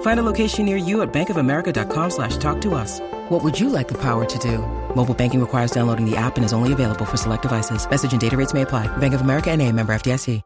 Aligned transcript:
Find 0.00 0.18
a 0.18 0.24
location 0.24 0.64
near 0.64 0.76
you 0.76 1.02
at 1.02 1.12
bankofamerica.com 1.12 2.10
slash 2.10 2.36
talk 2.38 2.60
to 2.62 2.74
us. 2.74 2.98
What 3.28 3.44
would 3.44 3.60
you 3.60 3.68
like 3.68 3.86
the 3.86 3.98
power 3.98 4.24
to 4.24 4.38
do? 4.40 4.58
Mobile 4.96 5.14
banking 5.14 5.40
requires 5.40 5.70
downloading 5.70 6.10
the 6.10 6.16
app 6.16 6.36
and 6.36 6.44
is 6.44 6.52
only 6.52 6.72
available 6.72 7.04
for 7.04 7.16
select 7.16 7.42
devices. 7.42 7.88
Message 7.88 8.10
and 8.10 8.20
data 8.20 8.36
rates 8.36 8.52
may 8.52 8.62
apply. 8.62 8.88
Bank 8.96 9.14
of 9.14 9.20
America 9.20 9.52
and 9.52 9.62
a 9.62 9.70
member 9.70 9.92
FDIC. 9.94 10.42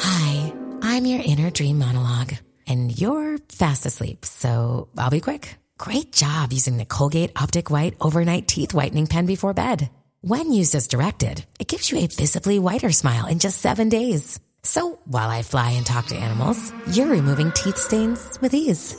Hi, 0.00 0.52
I'm 0.82 1.06
your 1.06 1.20
inner 1.24 1.50
dream 1.50 1.78
monologue, 1.78 2.34
and 2.66 2.98
you're 3.00 3.38
fast 3.48 3.84
asleep, 3.86 4.24
so 4.24 4.88
I'll 4.96 5.10
be 5.10 5.20
quick. 5.20 5.56
Great 5.76 6.12
job 6.12 6.52
using 6.52 6.76
the 6.76 6.84
Colgate 6.84 7.32
Optic 7.40 7.70
White 7.70 7.94
Overnight 8.00 8.46
Teeth 8.48 8.74
Whitening 8.74 9.06
Pen 9.06 9.26
before 9.26 9.54
bed. 9.54 9.90
When 10.20 10.52
used 10.52 10.74
as 10.74 10.88
directed, 10.88 11.44
it 11.60 11.68
gives 11.68 11.90
you 11.90 11.98
a 11.98 12.06
visibly 12.06 12.58
whiter 12.58 12.90
smile 12.92 13.26
in 13.26 13.38
just 13.38 13.60
seven 13.60 13.88
days. 13.88 14.40
So 14.62 14.98
while 15.04 15.30
I 15.30 15.42
fly 15.42 15.72
and 15.72 15.86
talk 15.86 16.06
to 16.06 16.16
animals, 16.16 16.72
you're 16.86 17.06
removing 17.06 17.52
teeth 17.52 17.78
stains 17.78 18.38
with 18.40 18.54
ease. 18.54 18.96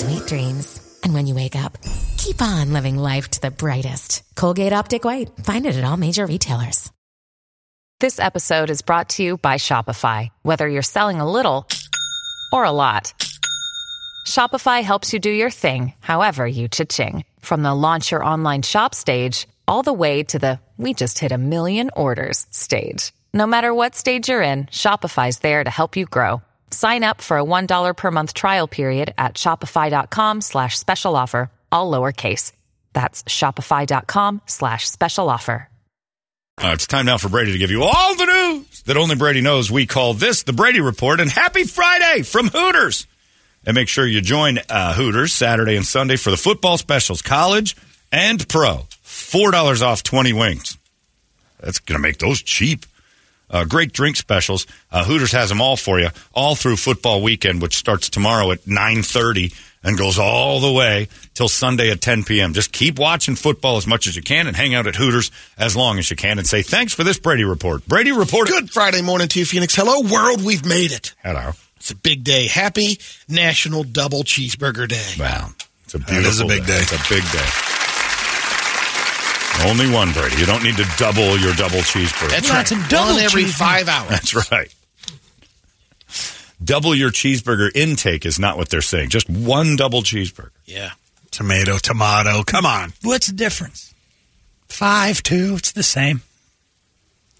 Sweet 0.00 0.26
dreams. 0.26 0.98
And 1.04 1.14
when 1.14 1.26
you 1.26 1.34
wake 1.34 1.56
up, 1.56 1.78
keep 2.16 2.42
on 2.42 2.72
living 2.72 2.96
life 2.98 3.28
to 3.30 3.40
the 3.40 3.50
brightest. 3.50 4.22
Colgate 4.34 4.72
Optic 4.72 5.04
White. 5.04 5.30
Find 5.44 5.66
it 5.66 5.76
at 5.76 5.84
all 5.84 5.96
major 5.96 6.26
retailers. 6.26 6.90
This 8.00 8.20
episode 8.20 8.70
is 8.70 8.82
brought 8.82 9.08
to 9.10 9.24
you 9.24 9.38
by 9.38 9.56
Shopify. 9.56 10.28
Whether 10.42 10.68
you're 10.68 10.82
selling 10.82 11.20
a 11.20 11.30
little 11.30 11.66
or 12.52 12.64
a 12.64 12.70
lot, 12.70 13.12
Shopify 14.26 14.82
helps 14.82 15.12
you 15.12 15.18
do 15.18 15.30
your 15.30 15.50
thing, 15.50 15.94
however 15.98 16.46
you 16.46 16.68
cha-ching. 16.68 17.24
From 17.40 17.62
the 17.62 17.74
launch 17.74 18.12
your 18.12 18.24
online 18.24 18.62
shop 18.62 18.94
stage, 18.94 19.48
all 19.66 19.82
the 19.82 19.92
way 19.92 20.22
to 20.24 20.38
the 20.38 20.60
we 20.76 20.94
just 20.94 21.18
hit 21.18 21.32
a 21.32 21.38
million 21.38 21.90
orders 21.96 22.46
stage. 22.50 23.12
No 23.32 23.46
matter 23.46 23.74
what 23.74 23.94
stage 23.94 24.28
you're 24.28 24.42
in, 24.42 24.66
Shopify's 24.66 25.40
there 25.40 25.62
to 25.62 25.70
help 25.70 25.96
you 25.96 26.06
grow. 26.06 26.42
Sign 26.70 27.04
up 27.04 27.20
for 27.20 27.38
a 27.38 27.44
$1 27.44 27.96
per 27.96 28.10
month 28.10 28.34
trial 28.34 28.68
period 28.68 29.12
at 29.18 29.34
shopify.com 29.34 30.40
slash 30.40 30.78
special 30.78 31.16
offer, 31.16 31.50
all 31.72 31.90
lowercase. 31.90 32.52
That's 32.92 33.22
shopify.com 33.24 34.42
slash 34.46 34.88
special 34.88 35.28
offer. 35.28 35.68
Uh, 36.60 36.72
it's 36.72 36.88
time 36.88 37.06
now 37.06 37.18
for 37.18 37.28
Brady 37.28 37.52
to 37.52 37.58
give 37.58 37.70
you 37.70 37.84
all 37.84 38.16
the 38.16 38.26
news 38.26 38.82
that 38.82 38.96
only 38.96 39.14
Brady 39.14 39.40
knows. 39.40 39.70
We 39.70 39.86
call 39.86 40.14
this 40.14 40.42
the 40.42 40.52
Brady 40.52 40.80
Report, 40.80 41.20
and 41.20 41.30
happy 41.30 41.62
Friday 41.62 42.22
from 42.22 42.48
Hooters. 42.48 43.06
And 43.64 43.76
make 43.76 43.86
sure 43.88 44.04
you 44.04 44.20
join 44.20 44.58
uh, 44.68 44.94
Hooters 44.94 45.32
Saturday 45.32 45.76
and 45.76 45.86
Sunday 45.86 46.16
for 46.16 46.30
the 46.30 46.36
football 46.36 46.76
specials, 46.78 47.22
college 47.22 47.76
and 48.10 48.48
pro. 48.48 48.86
$4 49.04 49.82
off 49.82 50.02
20 50.02 50.32
wings. 50.32 50.78
That's 51.60 51.78
going 51.78 51.98
to 51.98 52.02
make 52.02 52.18
those 52.18 52.42
cheap. 52.42 52.86
Uh, 53.50 53.64
great 53.64 53.92
drink 53.92 54.16
specials. 54.16 54.66
Uh, 54.90 55.04
Hooters 55.04 55.32
has 55.32 55.48
them 55.48 55.60
all 55.60 55.76
for 55.76 55.98
you, 55.98 56.08
all 56.32 56.54
through 56.54 56.76
football 56.76 57.22
weekend, 57.22 57.62
which 57.62 57.76
starts 57.76 58.08
tomorrow 58.08 58.50
at 58.50 58.62
9.30 58.62 59.54
and 59.82 59.96
goes 59.96 60.18
all 60.18 60.60
the 60.60 60.72
way 60.72 61.08
till 61.34 61.48
Sunday 61.48 61.90
at 61.90 62.00
10 62.00 62.24
p.m. 62.24 62.52
Just 62.52 62.72
keep 62.72 62.98
watching 62.98 63.36
football 63.36 63.76
as 63.76 63.86
much 63.86 64.06
as 64.06 64.16
you 64.16 64.22
can 64.22 64.46
and 64.46 64.56
hang 64.56 64.74
out 64.74 64.86
at 64.86 64.96
Hooters 64.96 65.30
as 65.56 65.76
long 65.76 65.98
as 65.98 66.10
you 66.10 66.16
can 66.16 66.38
and 66.38 66.46
say 66.46 66.62
thanks 66.62 66.92
for 66.92 67.04
this 67.04 67.18
Brady 67.18 67.44
Report. 67.44 67.86
Brady 67.86 68.12
Report. 68.12 68.48
Good 68.48 68.70
Friday 68.70 69.02
morning 69.02 69.28
to 69.28 69.38
you, 69.38 69.46
Phoenix. 69.46 69.74
Hello, 69.74 70.00
world. 70.00 70.44
We've 70.44 70.66
made 70.66 70.92
it. 70.92 71.14
Hello. 71.24 71.52
It's 71.76 71.90
a 71.90 71.96
big 71.96 72.24
day. 72.24 72.48
Happy 72.48 72.98
National 73.28 73.84
Double 73.84 74.24
Cheeseburger 74.24 74.88
Day. 74.88 75.14
Wow. 75.18 75.50
It's 75.84 75.94
a 75.94 75.98
beautiful 75.98 76.26
is 76.28 76.40
a 76.40 76.46
big 76.46 76.66
day. 76.66 76.78
It's 76.80 76.92
a 76.92 77.14
big 77.14 77.22
day. 77.32 77.67
Only 79.66 79.90
one, 79.90 80.12
Brady. 80.12 80.36
You 80.36 80.46
don't 80.46 80.62
need 80.62 80.76
to 80.76 80.86
double 80.98 81.38
your 81.38 81.52
double 81.54 81.78
cheeseburger. 81.78 82.30
That's 82.30 82.50
right. 82.50 82.60
it's 82.60 82.72
a 82.72 82.88
double 82.88 83.14
One 83.14 83.22
every 83.22 83.44
five 83.44 83.88
hours. 83.88 84.08
That's 84.08 84.50
right. 84.50 84.74
Double 86.62 86.94
your 86.94 87.10
cheeseburger 87.10 87.70
intake 87.74 88.26
is 88.26 88.38
not 88.38 88.56
what 88.56 88.68
they're 88.68 88.82
saying. 88.82 89.10
Just 89.10 89.28
one 89.30 89.76
double 89.76 90.02
cheeseburger. 90.02 90.50
Yeah. 90.64 90.90
Tomato, 91.30 91.78
tomato. 91.78 92.42
Come 92.42 92.66
on. 92.66 92.92
What's 93.02 93.28
the 93.28 93.32
difference? 93.32 93.94
Five, 94.68 95.22
two. 95.22 95.54
It's 95.56 95.72
the 95.72 95.82
same. 95.82 96.22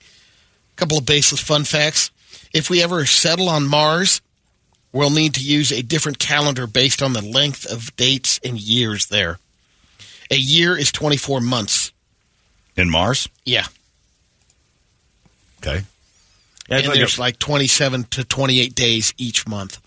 A 0.01 0.77
couple 0.77 0.99
of 0.99 1.07
baseless 1.07 1.41
fun 1.41 1.65
facts. 1.65 2.11
If 2.55 2.71
we 2.71 2.83
ever 2.83 3.05
settle 3.07 3.49
on 3.49 3.67
Mars, 3.67 4.21
we'll 4.93 5.11
need 5.11 5.35
to 5.35 5.43
use 5.43 5.73
a 5.73 5.83
different 5.83 6.19
calendar 6.19 6.67
based 6.67 7.03
on 7.03 7.13
the 7.13 7.23
length 7.23 7.71
of 7.71 7.95
dates 7.97 8.39
and 8.45 8.59
years 8.59 9.07
there. 9.07 9.39
A 10.31 10.37
year 10.37 10.77
is 10.77 10.93
24 10.93 11.41
months. 11.41 11.93
In 12.79 12.91
Mars? 12.91 13.29
Yeah. 13.45 13.67
Okay. 15.61 15.83
and 16.71 16.87
there's 16.87 17.19
like 17.19 17.39
27 17.39 18.05
to 18.05 18.25
28 18.25 18.75
days 18.75 19.13
each 19.19 19.47
month. 19.49 19.79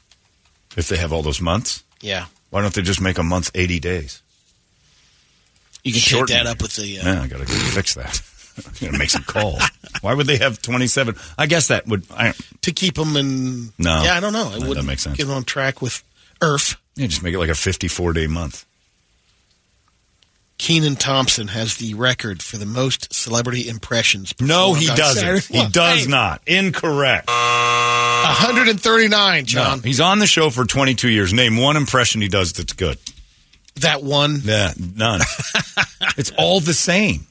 if 0.76 0.88
they 0.90 0.98
have 0.98 1.14
all 1.14 1.22
those 1.22 1.40
months, 1.42 1.84
Yeah. 2.02 2.26
why 2.50 2.62
don't 2.62 2.74
they 2.74 2.82
just 2.82 3.00
make 3.02 3.18
a 3.18 3.24
month 3.24 3.52
80 3.56 3.80
days? 3.80 4.22
You 5.84 5.92
can 5.94 6.02
Shorten 6.02 6.36
take 6.36 6.44
that 6.46 6.50
up 6.52 6.62
with 6.62 6.76
the. 6.76 7.00
Uh, 7.00 7.04
Yeah, 7.14 7.22
I 7.24 7.28
got 7.28 7.40
to 7.40 7.46
fix 7.46 7.96
that. 7.96 8.22
Got 8.82 8.92
to 8.92 8.98
make 8.98 9.10
some 9.10 9.24
calls. 9.24 9.64
Why 10.02 10.14
would 10.14 10.28
they 10.28 10.38
have 10.38 10.62
27? 10.62 11.16
I 11.38 11.46
guess 11.48 11.70
that 11.70 11.88
would. 11.88 12.04
I, 12.12 12.34
To 12.64 12.72
keep 12.74 12.96
them 12.96 13.16
in. 13.16 13.72
No. 13.80 14.04
Yeah, 14.04 14.16
I 14.16 14.20
don't 14.20 14.34
know. 14.34 14.48
It 14.52 14.60
No, 14.60 14.60
that 14.60 14.68
would 14.68 14.86
makes 14.86 15.04
sense. 15.04 15.18
Get 15.18 15.30
on 15.30 15.44
track 15.46 15.82
with 15.82 16.04
Earth. 16.42 16.76
yeah, 16.96 17.08
just 17.08 17.24
make 17.24 17.34
it 17.34 17.40
like 17.40 17.50
a 17.50 17.56
54 17.56 18.12
day 18.14 18.28
month. 18.28 18.66
Kenan 20.62 20.96
Thompson 20.96 21.48
has 21.48 21.78
the 21.78 21.96
record 21.96 22.44
for 22.44 22.58
the 22.58 22.68
most 22.68 23.12
celebrity 23.12 23.68
impressions. 23.68 24.32
No, 24.40 24.76
he 24.76 24.86
doesn't. 24.86 25.46
He 25.46 25.68
does 25.68 26.08
not. 26.08 26.44
Incorrect. 26.46 27.28
139, 27.28 29.40
No, 29.40 29.44
John. 29.44 29.82
he's 29.82 30.00
on 30.00 30.20
the 30.20 30.28
show 30.28 30.52
for 30.52 30.64
22 30.64 31.10
years. 31.10 31.34
Name 31.34 31.58
one 31.58 31.78
impression 31.78 32.22
he 32.22 32.28
does 32.28 32.54
that's 32.54 32.74
good. 32.74 33.00
That 33.78 34.04
one. 34.04 34.40
Yeah, 34.44 34.72
none. 34.78 35.22
it's 36.16 36.32
all 36.38 36.60
the 36.60 36.76
same. 36.76 37.26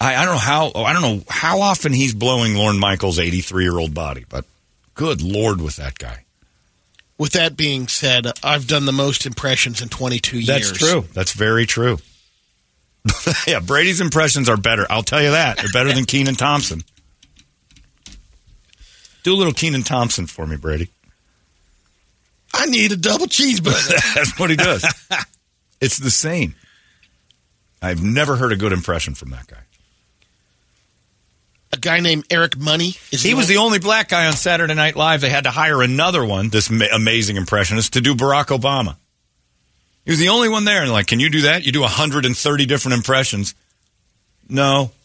I, 0.00 0.14
I 0.14 0.24
don't 0.24 0.34
know 0.34 0.38
how 0.38 0.70
oh, 0.76 0.84
I 0.84 0.92
don't 0.92 1.02
know 1.02 1.24
how 1.28 1.60
often 1.60 1.92
he's 1.92 2.14
blowing 2.14 2.54
Lorne 2.54 2.78
Michaels' 2.78 3.18
83 3.18 3.64
year 3.64 3.76
old 3.76 3.94
body, 3.94 4.24
but 4.28 4.44
good 4.94 5.22
lord 5.22 5.60
with 5.60 5.74
that 5.74 5.98
guy. 5.98 6.24
With 7.18 7.32
that 7.32 7.56
being 7.56 7.88
said, 7.88 8.26
I've 8.44 8.68
done 8.68 8.84
the 8.84 8.92
most 8.92 9.26
impressions 9.26 9.82
in 9.82 9.88
22 9.88 10.38
years. 10.38 10.46
That's 10.46 10.72
true. 10.72 11.04
That's 11.12 11.32
very 11.32 11.66
true. 11.66 11.98
yeah, 13.46 13.58
Brady's 13.58 14.00
impressions 14.00 14.48
are 14.48 14.56
better. 14.56 14.86
I'll 14.88 15.02
tell 15.02 15.22
you 15.22 15.32
that. 15.32 15.56
They're 15.56 15.66
better 15.72 15.92
than 15.92 16.04
Kenan 16.06 16.36
Thompson. 16.36 16.84
Do 19.24 19.34
a 19.34 19.36
little 19.36 19.52
Kenan 19.52 19.82
Thompson 19.82 20.26
for 20.26 20.46
me, 20.46 20.56
Brady. 20.56 20.90
I 22.54 22.66
need 22.66 22.92
a 22.92 22.96
double 22.96 23.26
cheeseburger. 23.26 24.14
That's 24.14 24.38
what 24.38 24.50
he 24.50 24.56
does. 24.56 24.84
it's 25.80 25.98
the 25.98 26.10
same. 26.10 26.54
I've 27.82 28.02
never 28.02 28.36
heard 28.36 28.52
a 28.52 28.56
good 28.56 28.72
impression 28.72 29.14
from 29.14 29.30
that 29.30 29.46
guy. 29.46 29.58
A 31.72 31.76
guy 31.76 32.00
named 32.00 32.24
Eric 32.30 32.56
Money 32.56 32.94
is 33.12 33.22
He 33.22 33.34
was 33.34 33.46
the 33.46 33.58
only 33.58 33.78
black 33.78 34.08
guy 34.08 34.26
on 34.26 34.32
Saturday 34.32 34.74
Night 34.74 34.96
Live. 34.96 35.20
They 35.20 35.28
had 35.28 35.44
to 35.44 35.50
hire 35.50 35.82
another 35.82 36.24
one, 36.24 36.48
this 36.48 36.70
ma- 36.70 36.86
amazing 36.92 37.36
impressionist, 37.36 37.92
to 37.92 38.00
do 38.00 38.14
Barack 38.14 38.46
Obama. 38.46 38.96
He 40.04 40.10
was 40.12 40.18
the 40.18 40.30
only 40.30 40.48
one 40.48 40.64
there. 40.64 40.82
And 40.82 40.90
like, 40.90 41.06
can 41.06 41.20
you 41.20 41.28
do 41.28 41.42
that? 41.42 41.66
You 41.66 41.72
do 41.72 41.82
130 41.82 42.66
different 42.66 42.96
impressions. 42.96 43.54
No. 44.48 44.90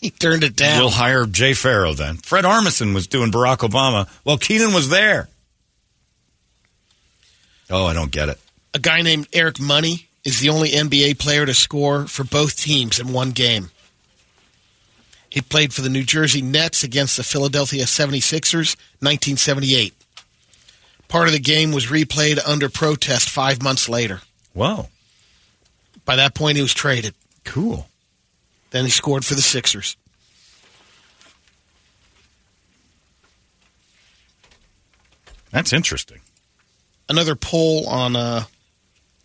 He 0.00 0.10
turned 0.10 0.44
it 0.44 0.54
down. 0.54 0.80
We'll 0.80 0.90
hire 0.90 1.24
Jay 1.24 1.54
Pharoah 1.54 1.94
then. 1.94 2.16
Fred 2.18 2.44
Armisen 2.44 2.92
was 2.92 3.06
doing 3.06 3.30
Barack 3.32 3.66
Obama. 3.66 4.06
Well, 4.22 4.36
Kenan 4.36 4.74
was 4.74 4.90
there. 4.90 5.30
Oh, 7.70 7.86
I 7.86 7.94
don't 7.94 8.10
get 8.10 8.28
it. 8.28 8.38
a 8.74 8.78
guy 8.78 9.00
named 9.00 9.28
Eric 9.32 9.58
Money 9.58 10.08
is 10.22 10.40
the 10.40 10.50
only 10.50 10.70
NBA 10.70 11.18
player 11.18 11.46
to 11.46 11.54
score 11.54 12.06
for 12.06 12.22
both 12.22 12.56
teams 12.58 12.98
in 13.00 13.14
one 13.14 13.30
game. 13.30 13.70
He 15.34 15.40
played 15.40 15.72
for 15.72 15.82
the 15.82 15.88
New 15.88 16.04
Jersey 16.04 16.40
Nets 16.42 16.84
against 16.84 17.16
the 17.16 17.24
Philadelphia 17.24 17.86
76ers 17.86 18.76
1978. 19.00 19.92
Part 21.08 21.26
of 21.26 21.32
the 21.32 21.40
game 21.40 21.72
was 21.72 21.86
replayed 21.86 22.38
under 22.46 22.68
protest 22.68 23.28
five 23.28 23.60
months 23.60 23.88
later. 23.88 24.20
Wow. 24.54 24.90
By 26.04 26.14
that 26.14 26.36
point, 26.36 26.54
he 26.54 26.62
was 26.62 26.72
traded. 26.72 27.16
Cool. 27.42 27.88
Then 28.70 28.84
he 28.84 28.92
scored 28.92 29.24
for 29.24 29.34
the 29.34 29.42
Sixers. 29.42 29.96
That's 35.50 35.72
interesting. 35.72 36.20
another 37.08 37.34
poll 37.34 37.88
on 37.88 38.14
uh, 38.14 38.44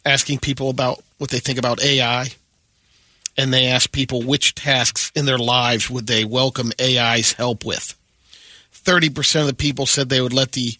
asking 0.04 0.40
people 0.40 0.72
about 0.72 1.04
what 1.20 1.30
they 1.30 1.38
think 1.38 1.60
about 1.60 1.84
AI. 1.84 2.30
And 3.40 3.54
they 3.54 3.68
asked 3.68 3.94
people 3.94 4.22
which 4.22 4.54
tasks 4.54 5.14
in 5.16 5.26
their 5.26 5.38
lives 5.38 5.90
would 5.90 6.08
they 6.08 6.26
welcome 6.26 6.74
AI's 6.78 7.32
help 7.32 7.64
with. 7.64 7.98
30% 8.74 9.40
of 9.40 9.48
the 9.48 9.54
people 9.54 9.86
said 9.86 10.10
they 10.10 10.20
would 10.20 10.34
let 10.34 10.52
the 10.52 10.74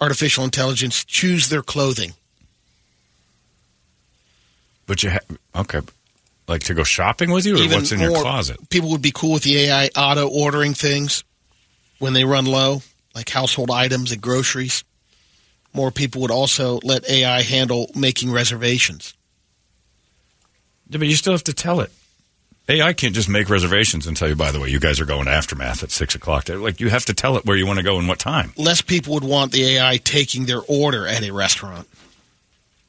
artificial 0.00 0.44
intelligence 0.44 1.04
choose 1.04 1.50
their 1.50 1.62
clothing. 1.62 2.14
But 4.86 5.02
you 5.02 5.10
ha- 5.10 5.36
okay, 5.54 5.80
like 6.48 6.62
to 6.64 6.74
go 6.74 6.84
shopping 6.84 7.30
with 7.30 7.44
you, 7.44 7.56
or 7.56 7.58
Even 7.58 7.80
what's 7.80 7.92
in 7.92 8.00
your 8.00 8.18
closet? 8.22 8.70
People 8.70 8.88
would 8.88 9.02
be 9.02 9.12
cool 9.12 9.34
with 9.34 9.42
the 9.42 9.58
AI 9.58 9.90
auto 9.94 10.26
ordering 10.26 10.72
things 10.72 11.22
when 11.98 12.14
they 12.14 12.24
run 12.24 12.46
low, 12.46 12.80
like 13.14 13.28
household 13.28 13.70
items 13.70 14.10
and 14.10 14.22
groceries. 14.22 14.84
More 15.74 15.90
people 15.90 16.22
would 16.22 16.30
also 16.30 16.80
let 16.82 17.08
AI 17.10 17.42
handle 17.42 17.90
making 17.94 18.32
reservations. 18.32 19.12
Yeah, 20.92 20.98
but 20.98 21.08
you 21.08 21.16
still 21.16 21.32
have 21.32 21.44
to 21.44 21.54
tell 21.54 21.80
it. 21.80 21.90
AI 22.68 22.92
can't 22.92 23.14
just 23.14 23.28
make 23.28 23.48
reservations 23.48 24.06
and 24.06 24.16
tell 24.16 24.28
you. 24.28 24.36
By 24.36 24.52
the 24.52 24.60
way, 24.60 24.68
you 24.68 24.78
guys 24.78 25.00
are 25.00 25.06
going 25.06 25.24
to 25.24 25.30
aftermath 25.30 25.82
at 25.82 25.90
six 25.90 26.14
o'clock. 26.14 26.48
Like 26.48 26.80
you 26.80 26.90
have 26.90 27.06
to 27.06 27.14
tell 27.14 27.36
it 27.36 27.46
where 27.46 27.56
you 27.56 27.66
want 27.66 27.78
to 27.78 27.82
go 27.82 27.98
and 27.98 28.06
what 28.06 28.18
time. 28.18 28.52
Less 28.56 28.82
people 28.82 29.14
would 29.14 29.24
want 29.24 29.52
the 29.52 29.64
AI 29.78 29.96
taking 29.96 30.44
their 30.44 30.60
order 30.68 31.06
at 31.06 31.22
a 31.22 31.32
restaurant. 31.32 31.88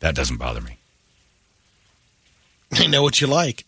That 0.02 0.16
doesn't 0.16 0.38
bother 0.38 0.62
me. 0.62 0.78
They 2.72 2.88
know 2.88 3.04
what 3.04 3.22
you 3.22 3.28
like. 3.28 3.66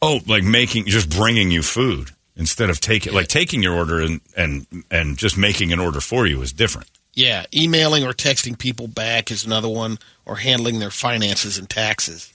Oh, 0.00 0.20
like 0.26 0.44
making 0.44 0.86
just 0.86 1.10
bringing 1.10 1.50
you 1.50 1.62
food 1.62 2.10
instead 2.36 2.70
of 2.70 2.80
taking 2.80 3.14
like 3.14 3.28
taking 3.28 3.62
your 3.62 3.74
order 3.74 4.00
and 4.00 4.20
and 4.36 4.66
and 4.90 5.16
just 5.16 5.36
making 5.36 5.72
an 5.72 5.80
order 5.80 6.00
for 6.00 6.26
you 6.26 6.40
is 6.42 6.52
different. 6.52 6.88
Yeah, 7.14 7.46
emailing 7.54 8.04
or 8.04 8.12
texting 8.12 8.58
people 8.58 8.88
back 8.88 9.30
is 9.30 9.44
another 9.44 9.68
one, 9.68 9.98
or 10.26 10.36
handling 10.36 10.80
their 10.80 10.90
finances 10.90 11.58
and 11.58 11.70
taxes. 11.70 12.32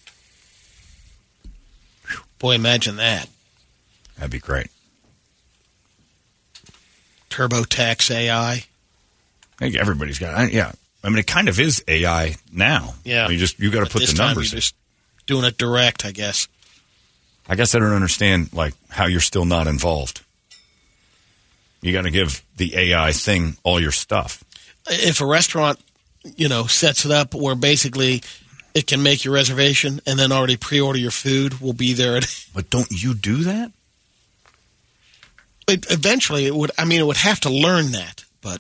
Boy, 2.40 2.56
imagine 2.56 2.96
that. 2.96 3.28
That'd 4.16 4.32
be 4.32 4.40
great. 4.40 4.68
TurboTax 7.30 8.12
AI. 8.12 8.52
I 8.52 8.64
think 9.58 9.76
everybody's 9.76 10.20
got. 10.20 10.36
I, 10.36 10.46
yeah, 10.48 10.72
I 11.04 11.10
mean, 11.10 11.20
it 11.20 11.28
kind 11.28 11.48
of 11.50 11.60
is 11.60 11.84
AI 11.88 12.36
now. 12.52 12.96
Yeah. 13.04 13.30
you 13.30 13.38
just 13.38 13.60
you 13.60 13.72
got 13.72 13.86
to 13.86 13.92
put 13.92 14.06
the 14.06 14.14
numbers. 14.14 14.52
just 14.52 14.76
doing 15.28 15.46
it 15.46 15.58
direct, 15.58 16.06
I 16.06 16.12
guess. 16.12 16.48
I 17.48 17.56
guess 17.56 17.74
I 17.76 17.80
don't 17.80 17.94
understand 17.94 18.54
like 18.54 18.74
how 18.90 19.06
you're 19.06 19.22
still 19.22 19.46
not 19.46 19.68
involved. 19.68 20.22
You 21.82 21.94
got 21.94 22.02
to 22.02 22.12
give 22.12 22.44
the 22.58 22.76
AI 22.76 23.12
thing 23.12 23.58
all 23.64 23.80
your 23.80 23.92
stuff. 23.92 24.44
If 24.88 25.22
a 25.22 25.26
restaurant, 25.26 25.80
you 26.36 26.50
know, 26.50 26.66
sets 26.66 27.06
it 27.06 27.12
up 27.12 27.34
where 27.34 27.56
basically 27.56 28.22
it 28.80 28.88
can 28.88 29.04
make 29.04 29.24
your 29.26 29.34
reservation 29.34 30.00
and 30.08 30.18
then 30.18 30.32
already 30.32 30.56
pre-order 30.58 30.98
your 30.98 31.12
food, 31.12 31.60
will 31.62 31.74
be 31.74 31.94
there. 31.94 32.16
At, 32.18 32.46
But 32.54 32.70
don't 32.70 32.90
you 32.90 33.14
do 33.14 33.44
that? 33.44 33.72
it, 35.68 35.86
eventually, 35.92 36.46
it 36.48 36.56
would. 36.56 36.72
I 36.78 36.86
mean, 36.86 37.00
it 37.00 37.06
would 37.06 37.18
have 37.18 37.40
to 37.42 37.50
learn 37.50 37.92
that, 37.92 38.24
but 38.42 38.60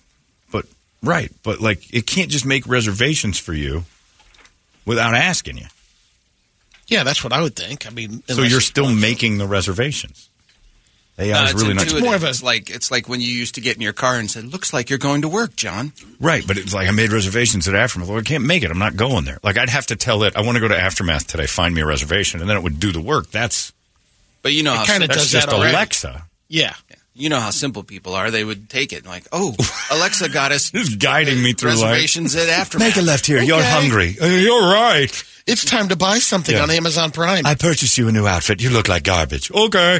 But 0.51 0.65
right, 1.01 1.31
but 1.43 1.59
like 1.59 1.91
it 1.93 2.05
can't 2.05 2.29
just 2.29 2.45
make 2.45 2.67
reservations 2.67 3.39
for 3.39 3.53
you 3.53 3.85
without 4.85 5.15
asking 5.15 5.57
you. 5.57 5.65
yeah, 6.87 7.03
that's 7.03 7.23
what 7.23 7.33
I 7.33 7.41
would 7.41 7.55
think. 7.55 7.87
I 7.87 7.89
mean, 7.89 8.21
So 8.27 8.43
you're 8.43 8.61
still 8.61 8.93
making 8.93 9.37
the 9.39 9.47
reservations. 9.47 10.28
AI 11.19 11.33
No, 11.33 11.43
is 11.45 11.51
it's 11.51 11.61
really 11.61 11.73
not 11.75 11.83
intuitive. 11.83 12.05
more 12.05 12.15
of 12.15 12.23
a- 12.23 12.45
like 12.45 12.69
it's 12.69 12.89
like 12.91 13.09
when 13.09 13.19
you 13.21 13.27
used 13.27 13.55
to 13.55 13.61
get 13.61 13.75
in 13.75 13.81
your 13.81 13.93
car 13.93 14.17
and 14.17 14.29
said, 14.31 14.45
"Looks 14.45 14.71
like 14.73 14.89
you're 14.89 14.99
going 14.99 15.21
to 15.23 15.27
work, 15.27 15.55
John." 15.55 15.91
right, 16.19 16.45
but 16.47 16.57
it's 16.57 16.73
like 16.73 16.87
I 16.87 16.91
made 16.91 17.11
reservations 17.11 17.67
at 17.67 17.75
Aftermath. 17.75 18.07
Well, 18.07 18.19
I 18.19 18.21
can't 18.23 18.45
make 18.45 18.63
it. 18.63 18.71
I'm 18.71 18.79
not 18.79 18.95
going 18.95 19.25
there. 19.25 19.39
Like 19.43 19.57
I'd 19.57 19.69
have 19.69 19.85
to 19.87 19.95
tell 19.95 20.23
it 20.23 20.35
I 20.35 20.41
want 20.41 20.55
to 20.55 20.59
go 20.61 20.67
to 20.69 20.77
Aftermath 20.79 21.27
today. 21.27 21.45
Find 21.47 21.75
me 21.75 21.81
a 21.81 21.85
reservation, 21.85 22.39
and 22.41 22.49
then 22.49 22.57
it 22.57 22.63
would 22.63 22.79
do 22.79 22.91
the 22.91 23.01
work. 23.01 23.31
That's 23.31 23.73
But 24.41 24.53
you 24.53 24.63
know 24.63 24.73
how 24.75 24.85
kinda 24.85 25.07
does 25.07 25.29
just 25.29 25.47
that 25.47 25.53
already. 25.53 25.73
Alexa. 25.73 26.23
Yeah, 26.47 26.73
you 27.13 27.27
know 27.29 27.39
how 27.39 27.49
simple 27.51 27.83
people 27.83 28.15
are. 28.15 28.31
They 28.31 28.43
would 28.43 28.69
take 28.69 28.93
it 28.93 29.05
like, 29.05 29.27
"Oh, 29.31 29.55
Alexa 29.91 30.29
got 30.29 30.51
us 30.53 30.71
Just 30.71 30.99
guiding 30.99 31.41
me 31.43 31.53
through 31.53 31.71
life. 31.71 31.83
reservations 31.91 32.35
at 32.35 32.47
aftermath." 32.49 32.87
Make 32.87 32.97
a 32.97 33.01
left 33.01 33.25
here. 33.25 33.41
You're 33.41 33.61
hungry. 33.61 34.15
Uh, 34.21 34.25
You're 34.25 34.71
right. 34.71 35.11
it's 35.45 35.65
time 35.65 35.89
to 35.89 35.95
buy 35.95 36.19
something 36.19 36.55
Yeah. 36.55 36.63
on 36.63 36.69
Amazon 36.71 37.11
Prime. 37.11 37.45
I 37.45 37.55
purchased 37.55 37.97
you 37.97 38.07
a 38.07 38.11
new 38.11 38.25
outfit. 38.25 38.61
You 38.61 38.69
look 38.69 38.87
like 38.87 39.03
garbage. 39.03 39.51
Okay. 39.51 39.99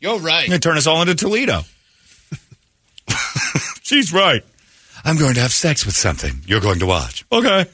You're 0.00 0.18
right. 0.18 0.48
They 0.48 0.58
turn 0.58 0.76
us 0.76 0.86
all 0.86 1.00
into 1.02 1.14
Toledo. 1.14 1.62
She's 3.82 4.12
right. 4.12 4.42
I'm 5.04 5.16
going 5.16 5.34
to 5.34 5.40
have 5.40 5.52
sex 5.52 5.86
with 5.86 5.94
something. 5.96 6.40
You're 6.46 6.60
going 6.60 6.80
to 6.80 6.86
watch. 6.86 7.24
Okay. 7.30 7.66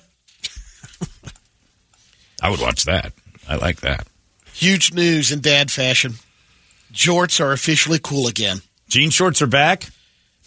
I 2.43 2.51
would 2.51 2.61
watch 2.61 2.85
that. 2.85 3.13
I 3.49 3.57
like 3.57 3.81
that. 3.81 4.07
Huge 4.53 4.93
news 4.93 5.33
in 5.33 5.41
dad 5.41 5.71
fashion. 5.71 6.15
Jorts 6.93 7.41
are 7.41 7.53
officially 7.53 7.99
cool 8.03 8.27
again. 8.29 8.59
Jean 8.89 9.11
shorts 9.11 9.41
are 9.41 9.47
back. 9.47 9.89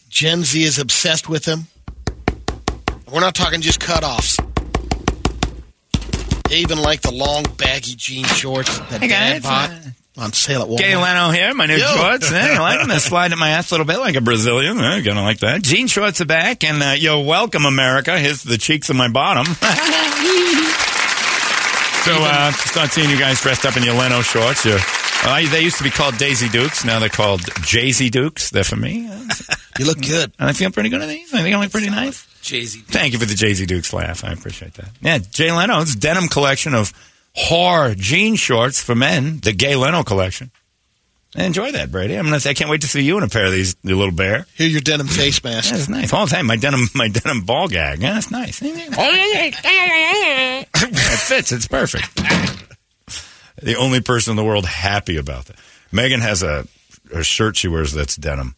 Gen 0.10 0.44
Z 0.44 0.62
is 0.64 0.78
obsessed 0.78 1.28
with 1.28 1.46
them. 1.46 1.68
We're 3.12 3.20
not 3.22 3.34
talking 3.36 3.62
just 3.62 3.80
cutoffs. 3.80 4.40
They 6.50 6.58
even 6.58 6.78
like 6.78 7.02
the 7.02 7.12
long, 7.12 7.44
baggy 7.58 7.96
jean 7.96 8.26
shorts 8.26 8.78
that 8.78 9.02
Hey, 9.02 9.08
dad 9.08 9.42
guys. 9.42 9.44
bought 9.44 9.70
uh, 9.72 9.90
on 10.18 10.32
sale 10.34 10.62
at 10.62 10.68
Walmart. 10.68 10.78
Gay 10.80 10.96
Leno 10.96 11.30
here. 11.32 11.54
My 11.54 11.66
new 11.66 11.76
Yo. 11.76 11.86
shorts. 11.86 12.32
Eh, 12.32 12.56
I 12.56 12.60
like 12.60 12.80
them. 12.80 12.90
They 12.90 13.00
slide 13.00 13.32
in 13.32 13.40
my 13.40 13.50
ass 13.50 13.72
a 13.72 13.74
little 13.74 13.86
bit 13.86 14.00
like 14.00 14.16
a 14.16 14.22
Brazilian. 14.22 14.80
Eh, 14.80 15.02
gonna 15.02 15.24
like 15.24 15.40
that. 15.40 15.62
Jean 15.62 15.88
shorts 15.88 16.22
are 16.22 16.26
back, 16.26 16.64
and 16.64 16.82
uh, 16.82 16.92
yo, 16.98 17.22
welcome 17.22 17.66
America. 17.66 18.18
Here's 18.18 18.44
the 18.44 18.58
cheeks 18.58 18.90
of 18.90 18.96
my 18.96 19.10
bottom. 19.10 19.46
so, 22.06 22.12
uh, 22.14 22.52
just 22.52 22.76
not 22.76 22.90
seeing 22.92 23.10
you 23.10 23.18
guys 23.18 23.42
dressed 23.42 23.66
up 23.66 23.76
in 23.78 23.84
your 23.84 23.96
Leno 23.96 24.22
shorts. 24.22 24.64
You're, 24.66 24.80
uh, 25.24 25.50
they 25.50 25.62
used 25.62 25.78
to 25.78 25.84
be 25.84 25.90
called 25.90 26.18
Daisy 26.18 26.50
Dukes. 26.50 26.86
Now 26.86 27.00
they're 27.00 27.10
called 27.10 27.42
Jay 27.64 27.92
Z 27.92 28.10
Dukes. 28.12 28.52
They're 28.52 28.64
for 28.64 28.76
me. 28.78 29.10
You 29.78 29.84
look 29.84 30.00
good. 30.02 30.32
And 30.40 30.50
I 30.50 30.54
feel 30.54 30.72
pretty 30.72 30.88
good 30.88 31.02
at 31.02 31.10
these. 31.10 31.34
I 31.34 31.42
think 31.42 31.54
I 31.54 31.60
look 31.60 31.70
pretty 31.70 31.90
nice. 31.90 32.26
Jay 32.42 32.64
Z. 32.64 32.80
Thank 32.88 33.12
you 33.12 33.20
for 33.20 33.26
the 33.26 33.36
Jay 33.36 33.54
Z 33.54 33.66
Dukes 33.66 33.92
laugh. 33.92 34.24
I 34.24 34.32
appreciate 34.32 34.74
that. 34.76 34.88
Yeah, 35.02 35.18
Jay 35.18 35.52
Leno's 35.52 35.98
denim 35.98 36.30
collection 36.30 36.74
of 36.74 36.94
whore 37.38 37.96
jean 37.96 38.36
shorts 38.36 38.82
for 38.82 38.96
men, 38.96 39.40
the 39.40 39.54
Gay 39.54 39.76
Leno 39.76 40.04
collection. 40.04 40.52
Enjoy 41.36 41.72
that, 41.74 41.92
Brady. 41.92 42.16
I'm 42.16 42.26
gonna, 42.26 42.40
I 42.46 42.54
can't 42.54 42.70
wait 42.70 42.82
to 42.82 42.88
see 42.88 43.02
you 43.02 43.18
in 43.18 43.24
a 43.24 43.28
pair 43.28 43.46
of 43.46 43.52
these, 43.52 43.76
you 43.84 43.98
little 43.98 44.14
bear. 44.14 44.46
Here, 44.56 44.68
your 44.70 44.80
denim 44.80 45.08
face 45.08 45.44
mask. 45.44 45.72
That's 45.72 45.90
nice. 45.90 46.14
All 46.14 46.26
the 46.26 46.34
time, 46.34 46.46
my 46.46 46.56
denim, 46.56 46.88
my 46.96 47.10
denim 47.10 47.42
ball 47.42 47.68
gag. 47.68 48.02
Yeah, 48.02 48.14
that's 48.14 48.32
nice. 48.32 48.62
it 48.62 48.80
fits. 51.20 51.52
It's 51.52 51.68
perfect. 51.68 52.16
the 53.62 53.76
only 53.76 54.00
person 54.00 54.32
in 54.32 54.38
the 54.38 54.46
world 54.46 54.66
happy 54.66 55.18
about 55.18 55.46
that. 55.46 55.58
Megan 55.92 56.22
has 56.22 56.42
a, 56.42 56.66
a 57.14 57.24
shirt 57.24 57.58
she 57.58 57.68
wears 57.68 57.92
that's 57.92 58.16
denim, 58.16 58.56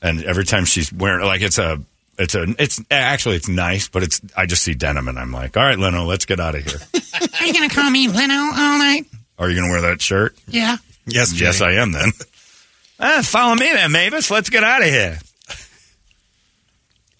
and 0.00 0.22
every 0.22 0.44
time 0.44 0.64
she's 0.66 0.92
wearing 0.92 1.26
like 1.26 1.42
it's 1.42 1.58
a. 1.58 1.80
It's 2.18 2.34
a. 2.34 2.46
It's 2.58 2.80
actually 2.90 3.36
it's 3.36 3.48
nice, 3.48 3.88
but 3.88 4.02
it's. 4.02 4.20
I 4.36 4.46
just 4.46 4.62
see 4.62 4.74
denim 4.74 5.08
and 5.08 5.18
I'm 5.18 5.32
like, 5.32 5.56
all 5.56 5.62
right, 5.64 5.78
Leno, 5.78 6.04
let's 6.04 6.26
get 6.26 6.38
out 6.40 6.54
of 6.54 6.64
here. 6.64 6.78
Are 7.40 7.46
you 7.46 7.52
going 7.52 7.68
to 7.68 7.74
call 7.74 7.90
me 7.90 8.08
Leno 8.08 8.34
all 8.34 8.78
night? 8.78 9.04
Are 9.38 9.48
you 9.50 9.56
going 9.56 9.68
to 9.68 9.72
wear 9.72 9.90
that 9.90 10.00
shirt? 10.00 10.36
Yeah. 10.46 10.76
Yes, 11.06 11.38
yes, 11.38 11.60
I 11.60 11.72
am. 11.72 11.92
Then, 11.92 12.12
ah, 13.00 13.20
follow 13.24 13.54
me, 13.56 13.70
then, 13.72 13.90
Mavis. 13.92 14.30
Let's 14.30 14.48
get 14.48 14.62
out 14.64 14.80
of 14.82 14.88
here. 14.88 15.18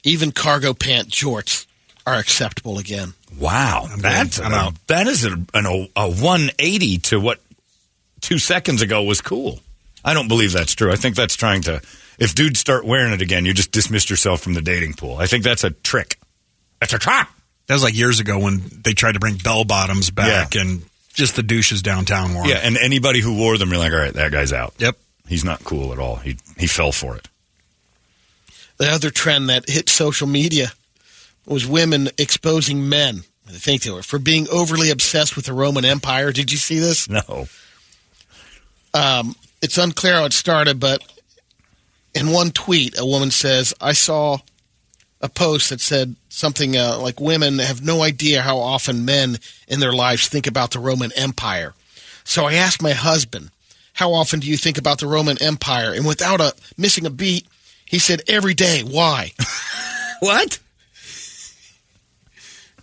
Even 0.05 0.33
cargo 0.33 0.75
pant 0.75 1.09
jorts 1.09 1.67
are 2.07 2.15
acceptable 2.15 2.79
again. 2.79 3.15
Wow, 3.39 3.89
that's 3.99 4.39
I'm 4.39 4.47
an- 4.47 4.59
out. 4.59 4.87
that 4.87 5.07
is 5.07 5.25
an, 5.25 5.49
an, 5.55 5.67
a 5.97 6.09
180 6.09 6.99
to 6.99 7.21
what 7.21 7.41
two 8.21 8.39
seconds 8.39 8.83
ago 8.83 9.03
was 9.03 9.21
cool. 9.21 9.61
I 10.05 10.15
don't 10.15 10.29
believe 10.29 10.53
that's 10.53 10.75
true. 10.75 10.93
I 10.93 10.97
think 10.97 11.17
that's 11.17 11.35
trying 11.37 11.63
to. 11.63 11.81
If 12.19 12.35
dudes 12.35 12.61
start 12.61 12.85
wearing 12.85 13.13
it 13.13 13.23
again, 13.23 13.45
you 13.45 13.53
just 13.55 13.73
dismissed 13.73 14.11
yourself 14.11 14.41
from 14.41 14.55
the 14.55 14.63
dating 14.63 14.95
pool. 14.95 15.17
I 15.17 15.27
think 15.27 15.45
that's 15.45 15.65
a 15.65 15.71
trick. 15.71 16.19
That's 16.81 16.93
a 16.93 16.99
trap. 16.99 17.31
That 17.67 17.75
was 17.75 17.83
like 17.83 17.97
years 17.97 18.21
ago 18.21 18.39
when 18.39 18.63
they 18.85 18.93
tried 18.93 19.13
to 19.13 19.21
bring 19.21 19.37
bell 19.37 19.65
bottoms 19.65 20.11
back 20.11 20.55
Yeah. 20.55 20.61
and 20.63 20.83
just 21.15 21.37
the 21.37 21.43
douches 21.43 21.81
downtown 21.83 22.35
wore 22.35 22.45
'em. 22.45 22.51
Yeah, 22.51 22.57
and 22.63 22.77
anybody 22.77 23.21
who 23.21 23.35
wore 23.35 23.57
them, 23.59 23.71
you're 23.71 23.79
like, 23.79 23.93
all 23.93 23.99
right, 23.99 24.13
that 24.15 24.33
guy's 24.33 24.53
out. 24.53 24.75
Yep. 24.79 24.99
He's 25.29 25.45
not 25.45 25.65
cool 25.65 25.93
at 25.93 25.99
all. 25.99 26.17
He 26.17 26.37
he 26.59 26.67
fell 26.67 26.93
for 26.93 27.17
it. 27.17 27.29
The 28.77 28.91
other 28.91 29.11
trend 29.11 29.49
that 29.49 29.69
hit 29.69 29.89
social 29.89 30.27
media 30.27 30.73
was 31.47 31.67
women 31.67 32.11
exposing 32.19 32.89
men. 32.89 33.25
I 33.49 33.53
think 33.53 33.83
they 33.83 33.91
were 33.91 34.03
for 34.03 34.19
being 34.19 34.49
overly 34.51 34.91
obsessed 34.91 35.37
with 35.37 35.47
the 35.47 35.53
Roman 35.53 35.85
Empire. 35.85 36.33
Did 36.33 36.51
you 36.53 36.59
see 36.59 36.79
this? 36.79 37.09
No. 37.09 37.47
Um, 38.93 39.37
it's 39.63 39.79
unclear 39.79 40.15
how 40.15 40.25
it 40.25 40.33
started, 40.33 40.79
but 40.81 41.03
in 42.15 42.31
one 42.31 42.51
tweet, 42.51 42.99
a 42.99 43.05
woman 43.07 43.31
says, 43.31 43.75
"I 43.81 43.93
saw 43.93 44.39
a 45.21 45.29
post 45.29 45.71
that 45.71 45.81
said 45.81 46.17
something 46.29 46.77
uh, 46.77 46.99
like 46.99 47.21
women 47.21 47.59
have 47.59 47.83
no 47.85 48.03
idea 48.03 48.43
how 48.43 48.59
often 48.59 49.05
men 49.05 49.39
in 49.69 49.81
their 49.81 49.93
lives 49.93 50.29
think 50.29 50.47
about 50.47 50.71
the 50.73 50.79
Roman 50.79 51.13
Empire." 51.17 51.75
So 52.25 52.47
I 52.47 52.55
asked 52.55 52.83
my 52.83 52.93
husband, 52.93 53.51
"How 53.95 54.13
often 54.13 54.41
do 54.41 54.47
you 54.49 54.57
think 54.57 54.79
about 54.79 54.99
the 55.01 55.07
Roman 55.07 55.41
Empire?" 55.43 55.93
And 55.93 56.07
without 56.07 56.41
a 56.41 56.55
missing 56.77 57.07
a 57.07 57.11
beat, 57.11 57.47
he 57.85 57.99
said, 57.99 58.23
"Every 58.29 58.55
day." 58.55 58.83
Why? 58.83 59.33
What? 60.21 60.59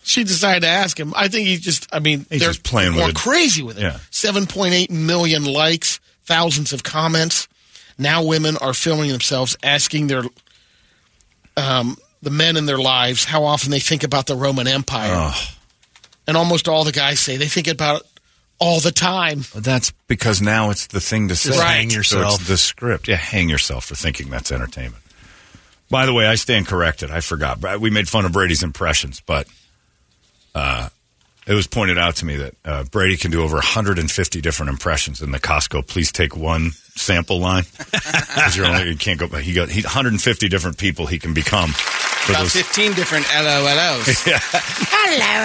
she 0.03 0.23
decided 0.23 0.61
to 0.61 0.67
ask 0.67 0.99
him. 0.99 1.13
I 1.15 1.27
think 1.27 1.47
he's 1.47 1.61
just. 1.61 1.87
I 1.93 1.99
mean, 1.99 2.25
He's 2.29 2.41
they're 2.41 2.49
just 2.49 2.63
playing 2.63 2.95
with 2.95 3.09
it. 3.09 3.15
crazy 3.15 3.63
with 3.63 3.77
it. 3.77 3.81
Yeah. 3.83 3.99
Seven 4.09 4.45
point 4.45 4.73
eight 4.73 4.91
million 4.91 5.45
likes, 5.45 5.99
thousands 6.25 6.73
of 6.73 6.83
comments. 6.83 7.47
Now 8.01 8.23
women 8.23 8.57
are 8.57 8.73
filming 8.73 9.11
themselves 9.11 9.55
asking 9.63 10.07
their 10.07 10.23
um, 11.55 11.97
the 12.21 12.31
men 12.31 12.57
in 12.57 12.65
their 12.65 12.77
lives 12.77 13.23
how 13.25 13.43
often 13.45 13.71
they 13.71 13.79
think 13.79 14.03
about 14.03 14.25
the 14.25 14.35
Roman 14.35 14.67
Empire, 14.67 15.31
and 16.27 16.35
almost 16.35 16.67
all 16.67 16.83
the 16.83 16.91
guys 16.91 17.19
say 17.19 17.37
they 17.37 17.47
think 17.47 17.67
about 17.67 18.01
it 18.01 18.07
all 18.59 18.79
the 18.79 18.91
time. 18.91 19.43
That's 19.55 19.91
because 20.07 20.41
now 20.41 20.69
it's 20.71 20.87
the 20.87 20.99
thing 20.99 21.27
to 21.29 21.35
say. 21.35 21.49
Just 21.51 21.61
hang 21.63 21.89
So 21.89 21.95
yourself. 21.97 22.39
it's 22.41 22.47
the 22.47 22.57
script. 22.57 23.07
Yeah, 23.07 23.15
hang 23.17 23.49
yourself 23.49 23.85
for 23.85 23.95
thinking 23.95 24.29
that's 24.29 24.51
entertainment. 24.51 25.03
By 25.89 26.05
the 26.05 26.13
way, 26.13 26.25
I 26.25 26.35
stand 26.35 26.67
corrected. 26.67 27.11
I 27.11 27.19
forgot. 27.21 27.59
We 27.81 27.89
made 27.89 28.07
fun 28.07 28.25
of 28.25 28.31
Brady's 28.31 28.63
impressions, 28.63 29.21
but 29.25 29.45
uh, 30.55 30.89
it 31.51 31.53
was 31.53 31.67
pointed 31.67 31.97
out 31.97 32.15
to 32.15 32.25
me 32.25 32.37
that 32.37 32.55
uh, 32.63 32.83
Brady 32.85 33.17
can 33.17 33.29
do 33.29 33.43
over 33.43 33.55
150 33.55 34.39
different 34.39 34.69
impressions 34.69 35.21
in 35.21 35.31
the 35.31 35.39
Costco. 35.39 35.85
Please 35.85 36.09
take 36.09 36.33
one 36.33 36.71
sample 36.95 37.41
line. 37.41 37.65
you're 38.55 38.67
only, 38.67 38.91
you 38.91 38.95
can't 38.95 39.19
go. 39.19 39.27
He 39.27 39.51
got 39.51 39.67
he, 39.67 39.81
150 39.81 40.47
different 40.47 40.77
people 40.77 41.07
he 41.07 41.19
can 41.19 41.33
become. 41.33 41.71
For 41.71 42.31
About 42.31 42.43
those, 42.43 42.53
15 42.53 42.93
different 42.93 43.25
LOLOs. 43.25 44.05
Hello, 44.93 45.43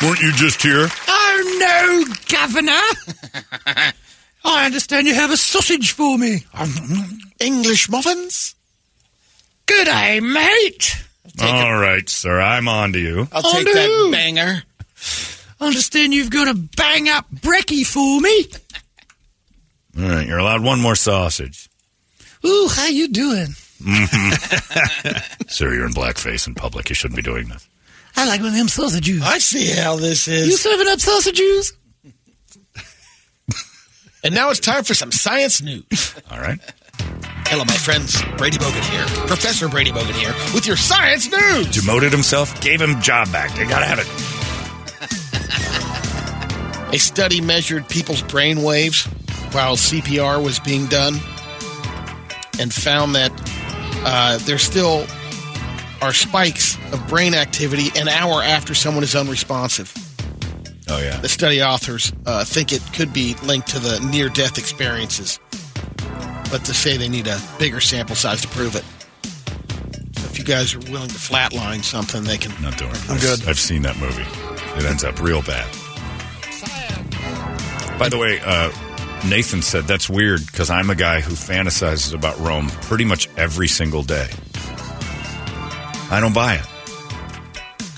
hello. 0.00 0.08
weren't 0.08 0.22
you 0.22 0.32
just 0.32 0.62
here? 0.62 0.88
Oh, 1.08 2.06
no, 2.08 2.14
Governor. 2.38 3.92
I 4.46 4.64
understand 4.64 5.06
you 5.06 5.14
have 5.14 5.30
a 5.30 5.36
sausage 5.36 5.92
for 5.92 6.16
me. 6.16 6.46
English 7.38 7.90
muffins. 7.90 8.54
Good 9.66 9.84
day, 9.84 10.20
mate. 10.20 11.04
All 11.40 11.78
right, 11.78 12.08
sir. 12.08 12.40
I'm 12.40 12.68
on 12.68 12.92
to 12.92 12.98
you. 12.98 13.28
I'll 13.32 13.42
take 13.42 13.66
no. 13.66 13.72
that 13.72 14.08
banger. 14.12 14.62
I 15.60 15.66
understand 15.66 16.14
you've 16.14 16.30
got 16.30 16.48
a 16.48 16.54
bang 16.54 17.08
up 17.08 17.30
brekkie 17.30 17.86
for 17.86 18.20
me. 18.20 18.46
All 19.98 20.16
right, 20.16 20.26
you're 20.26 20.38
allowed 20.38 20.62
one 20.62 20.80
more 20.80 20.96
sausage. 20.96 21.68
Ooh, 22.44 22.68
how 22.70 22.88
you 22.88 23.08
doing? 23.08 23.46
Sir, 25.48 25.72
you're 25.72 25.86
in 25.86 25.92
blackface 25.92 26.46
in 26.46 26.54
public. 26.54 26.88
You 26.88 26.94
shouldn't 26.94 27.16
be 27.16 27.22
doing 27.22 27.48
this. 27.48 27.68
I 28.16 28.26
like 28.26 28.40
one 28.40 28.50
of 28.50 28.54
them 28.54 28.68
sausages. 28.68 29.22
I 29.22 29.38
see 29.38 29.70
how 29.70 29.96
this 29.96 30.28
is. 30.28 30.46
You 30.46 30.56
serving 30.56 30.88
up 30.88 31.00
sausages? 31.00 31.72
And 34.24 34.34
now 34.34 34.48
it's 34.48 34.60
time 34.60 34.84
for 34.84 34.94
some 34.94 35.12
science 35.12 35.60
news. 35.60 36.14
All 36.30 36.40
right. 36.40 36.58
Hello, 37.54 37.64
my 37.66 37.76
friends. 37.76 38.20
Brady 38.36 38.58
Bogan 38.58 38.82
here, 38.90 39.06
Professor 39.28 39.68
Brady 39.68 39.92
Bogan 39.92 40.16
here, 40.16 40.34
with 40.52 40.66
your 40.66 40.76
science 40.76 41.30
news. 41.30 41.70
Demoted 41.70 42.10
himself, 42.10 42.60
gave 42.60 42.80
him 42.80 43.00
job 43.00 43.30
back. 43.30 43.54
They 43.54 43.64
gotta 43.64 43.84
have 43.84 44.00
it. 44.00 44.08
A 46.92 46.98
study 46.98 47.40
measured 47.40 47.88
people's 47.88 48.22
brain 48.22 48.64
waves 48.64 49.04
while 49.52 49.76
CPR 49.76 50.42
was 50.42 50.58
being 50.58 50.86
done 50.86 51.20
and 52.58 52.74
found 52.74 53.14
that 53.14 53.30
uh, 54.04 54.38
there 54.38 54.58
still 54.58 55.06
are 56.02 56.12
spikes 56.12 56.76
of 56.92 57.06
brain 57.06 57.34
activity 57.34 57.96
an 57.96 58.08
hour 58.08 58.42
after 58.42 58.74
someone 58.74 59.04
is 59.04 59.14
unresponsive. 59.14 59.94
Oh 60.88 60.98
yeah. 60.98 61.20
The 61.20 61.28
study 61.28 61.62
authors 61.62 62.12
uh, 62.26 62.44
think 62.44 62.72
it 62.72 62.82
could 62.92 63.12
be 63.12 63.36
linked 63.44 63.68
to 63.68 63.78
the 63.78 64.00
near 64.10 64.28
death 64.28 64.58
experiences, 64.58 65.38
but 66.54 66.64
to 66.64 66.72
say 66.72 66.96
they 66.96 67.08
need 67.08 67.26
a 67.26 67.36
bigger 67.58 67.80
sample 67.80 68.14
size 68.14 68.40
to 68.40 68.46
prove 68.46 68.76
it. 68.76 68.84
So 70.16 70.24
if 70.26 70.38
you 70.38 70.44
guys 70.44 70.72
are 70.72 70.78
willing 70.92 71.08
to 71.08 71.14
flatline 71.16 71.82
something, 71.82 72.22
they 72.22 72.38
can. 72.38 72.52
Not 72.62 72.78
doing 72.78 72.92
it. 72.92 73.10
I'm 73.10 73.16
I've, 73.16 73.20
good. 73.20 73.48
I've 73.48 73.58
seen 73.58 73.82
that 73.82 73.98
movie. 73.98 74.22
It 74.78 74.84
ends 74.84 75.02
up 75.02 75.20
real 75.20 75.42
bad. 75.42 75.66
By 77.98 78.08
the 78.08 78.18
way, 78.18 78.38
uh, 78.44 78.70
Nathan 79.28 79.62
said 79.62 79.88
that's 79.88 80.08
weird 80.08 80.46
because 80.46 80.70
I'm 80.70 80.90
a 80.90 80.94
guy 80.94 81.20
who 81.22 81.32
fantasizes 81.34 82.14
about 82.14 82.38
Rome 82.38 82.68
pretty 82.82 83.04
much 83.04 83.28
every 83.36 83.66
single 83.66 84.04
day. 84.04 84.28
I 86.12 86.20
don't 86.20 86.34
buy 86.34 86.54
it. 86.54 86.66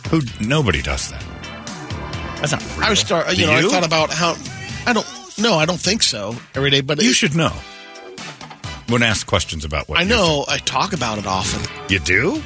Who? 0.09 0.23
Nobody 0.41 0.81
does 0.81 1.11
that. 1.11 1.23
That's 2.41 2.53
not 2.53 2.63
real. 2.79 2.87
I 2.87 2.89
was 2.89 3.01
start. 3.01 3.29
Do 3.29 3.35
You 3.37 3.51
I 3.51 3.61
thought 3.69 3.85
about 3.85 4.09
how. 4.15 4.35
I 4.87 4.95
don't. 4.95 5.07
No, 5.39 5.59
I 5.59 5.67
don't 5.67 5.79
think 5.81 6.03
so 6.03 6.35
every 6.55 6.71
day. 6.71 6.81
But 6.81 7.03
You 7.03 7.11
it- 7.11 7.17
should 7.17 7.37
know. 7.37 7.53
When 8.89 9.03
asked 9.03 9.27
questions 9.27 9.65
about 9.65 9.89
what 9.89 9.99
I 9.99 10.05
know. 10.05 10.45
I 10.49 10.59
talk 10.59 10.93
about 10.93 11.19
it 11.19 11.27
often. 11.27 11.61
you 11.89 11.99
do. 11.99 12.43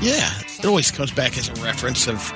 Yeah, 0.00 0.30
it 0.58 0.64
always 0.64 0.90
comes 0.90 1.10
back 1.12 1.36
as 1.38 1.48
a 1.48 1.54
reference 1.62 2.06
of 2.08 2.30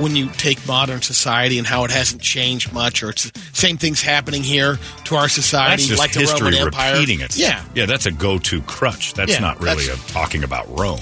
when 0.00 0.16
you 0.16 0.28
take 0.30 0.64
modern 0.66 1.02
society 1.02 1.58
and 1.58 1.66
how 1.66 1.84
it 1.84 1.90
hasn't 1.90 2.22
changed 2.22 2.72
much, 2.72 3.02
or 3.02 3.10
it's 3.10 3.30
the 3.30 3.40
same 3.52 3.76
things 3.76 4.00
happening 4.00 4.42
here 4.42 4.78
to 5.04 5.14
our 5.16 5.28
society, 5.28 5.82
That's 5.82 5.86
just 5.88 5.98
like 5.98 6.12
the 6.12 6.20
history 6.20 6.52
Roman 6.52 6.66
Empire. 6.68 6.92
repeating 6.94 7.20
it. 7.20 7.36
Yeah, 7.36 7.62
yeah, 7.74 7.86
that's 7.86 8.06
a 8.06 8.10
go-to 8.10 8.62
crutch. 8.62 9.12
That's 9.14 9.32
Yeah, 9.32 9.40
not 9.40 9.60
really 9.60 9.84
that's- 9.86 10.10
a 10.10 10.12
talking 10.12 10.42
about 10.42 10.66
Rome. 10.78 11.00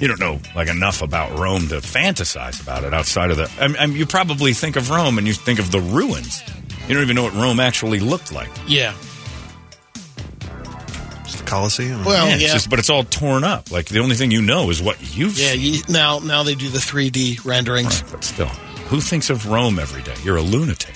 You 0.00 0.08
don't 0.08 0.20
know 0.20 0.40
like 0.56 0.68
enough 0.68 1.00
about 1.02 1.38
Rome 1.38 1.68
to 1.68 1.76
fantasize 1.76 2.60
about 2.60 2.84
it 2.84 2.92
outside 2.92 3.30
of 3.30 3.36
the. 3.36 3.50
I 3.60 3.68
mean, 3.68 3.76
I 3.78 3.86
mean, 3.86 3.96
you 3.96 4.06
probably 4.06 4.52
think 4.52 4.76
of 4.76 4.90
Rome 4.90 5.16
and 5.18 5.26
you 5.26 5.32
think 5.32 5.58
of 5.60 5.70
the 5.70 5.80
ruins. 5.80 6.42
You 6.88 6.94
don't 6.94 7.02
even 7.02 7.14
know 7.16 7.22
what 7.22 7.34
Rome 7.34 7.60
actually 7.60 8.00
looked 8.00 8.30
like. 8.32 8.50
yeah. 8.66 8.92
It's 11.44 11.50
Coliseum. 11.50 12.04
Well, 12.04 12.26
yeah, 12.28 12.34
it's 12.36 12.52
just- 12.52 12.70
but 12.70 12.78
it's 12.78 12.90
all 12.90 13.04
torn 13.04 13.44
up. 13.44 13.70
Like 13.70 13.86
the 13.86 14.00
only 14.00 14.16
thing 14.16 14.30
you 14.30 14.42
know 14.42 14.70
is 14.70 14.80
what 14.82 14.96
you've. 15.16 15.38
yeah. 15.38 15.52
You, 15.52 15.80
now, 15.88 16.18
now 16.20 16.42
they 16.42 16.54
do 16.54 16.68
the 16.68 16.78
3D 16.78 17.44
renderings. 17.44 18.02
Right, 18.02 18.12
but 18.12 18.24
still, 18.24 18.46
who 18.88 19.00
thinks 19.00 19.30
of 19.30 19.46
Rome 19.46 19.78
every 19.78 20.02
day? 20.02 20.14
You're 20.22 20.36
a 20.36 20.42
lunatic. 20.42 20.94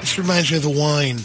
This 0.00 0.18
reminds 0.18 0.50
me 0.50 0.56
of 0.58 0.62
the 0.64 0.70
wine. 0.70 1.18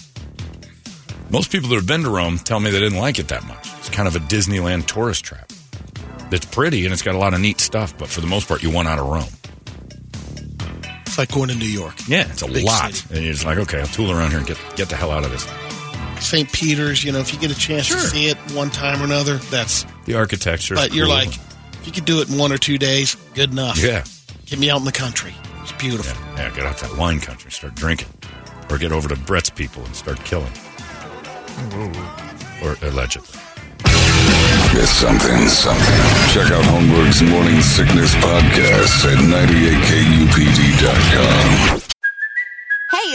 Most 1.30 1.52
people 1.52 1.70
that 1.70 1.76
have 1.76 1.88
been 1.88 2.04
to 2.04 2.10
Rome 2.10 2.38
tell 2.38 2.60
me 2.60 2.70
they 2.72 2.80
didn't 2.80 3.00
like 3.00 3.20
it 3.20 3.28
that 3.30 3.44
much. 3.46 3.68
It's 3.80 3.90
kind 3.90 4.08
of 4.08 4.16
a 4.16 4.20
Disneyland 4.20 4.86
tourist 4.86 5.26
trap. 5.26 5.52
It's 6.32 6.46
pretty 6.46 6.86
and 6.86 6.94
it's 6.94 7.02
got 7.02 7.16
a 7.16 7.18
lot 7.18 7.34
of 7.34 7.40
neat 7.42 7.60
stuff, 7.60 7.98
but 7.98 8.08
for 8.08 8.22
the 8.22 8.28
most 8.28 8.48
part, 8.48 8.62
you 8.64 8.70
want 8.70 8.88
out 8.88 9.00
of 9.00 9.08
Rome. 9.08 9.30
It's 11.06 11.18
like 11.18 11.32
going 11.32 11.50
to 11.50 11.56
New 11.56 11.66
York. 11.66 11.96
Yeah, 12.08 12.30
it's 12.30 12.42
a 12.44 12.48
Big 12.48 12.64
lot, 12.66 12.94
city. 12.94 13.16
and 13.16 13.24
you're 13.26 13.34
just 13.34 13.46
like, 13.46 13.58
okay, 13.58 13.80
I'll 13.80 13.88
tool 13.88 14.12
around 14.12 14.30
here 14.30 14.40
and 14.40 14.48
get 14.48 14.58
get 14.76 14.90
the 14.90 14.96
hell 14.96 15.12
out 15.12 15.24
of 15.26 15.32
this. 15.32 15.46
St. 16.20 16.52
Peter's. 16.52 17.04
You 17.04 17.12
know, 17.12 17.20
if 17.20 17.32
you 17.34 17.40
get 17.40 17.52
a 17.52 17.56
chance 17.60 17.88
to 17.90 18.00
see 18.00 18.28
it 18.28 18.38
one 18.54 18.70
time 18.70 19.02
or 19.02 19.06
another, 19.06 19.36
that's. 19.36 19.86
The 20.06 20.16
architecture, 20.16 20.76
But 20.76 20.94
you're 20.94 21.08
like, 21.08 21.30
if 21.30 21.82
you 21.86 21.92
could 21.92 22.06
do 22.06 22.22
it 22.22 22.30
in 22.30 22.38
one 22.38 22.52
or 22.52 22.58
two 22.58 22.78
days, 22.78 23.16
good 23.34 23.52
enough. 23.52 23.78
yeah, 23.82 24.04
Get 24.46 24.60
me 24.60 24.70
out 24.70 24.80
in 24.80 24.86
the 24.86 24.92
country. 24.92 25.34
It's 25.62 25.72
beautiful. 25.74 26.16
yeah, 26.36 26.48
yeah, 26.48 26.56
get 26.56 26.66
out 26.66 26.78
that 26.80 26.96
wine 26.98 27.20
country, 27.20 27.52
start 27.52 27.76
drinking, 27.76 28.08
or 28.70 28.78
get 28.78 28.92
over 28.94 29.10
to 29.10 29.16
Brett's 29.18 29.50
people 29.50 29.84
and 29.84 29.94
start 29.96 30.18
killing, 30.24 30.52
or 32.64 32.78
allegedly. 32.84 33.40
It's 34.80 34.92
something, 34.92 35.48
something. 35.48 35.86
Check 36.34 36.52
out 36.52 36.64
Holmberg's 36.66 37.22
Morning 37.24 37.62
Sickness 37.62 38.14
Podcast 38.16 39.06
at 39.06 39.18
98kupd.com. 40.78 41.87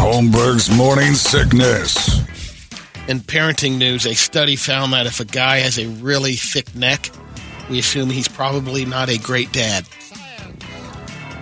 Holmberg's 0.00 0.74
Morning 0.74 1.12
Sickness. 1.14 2.20
In 3.06 3.20
parenting 3.20 3.76
news, 3.76 4.06
a 4.06 4.14
study 4.14 4.56
found 4.56 4.94
that 4.94 5.04
if 5.04 5.20
a 5.20 5.26
guy 5.26 5.58
has 5.58 5.78
a 5.78 5.88
really 5.88 6.32
thick 6.34 6.74
neck, 6.74 7.10
We 7.68 7.78
assume 7.78 8.10
he's 8.10 8.26
probably 8.26 8.84
not 8.84 9.08
a 9.10 9.16
great 9.18 9.52
dad. 9.52 9.86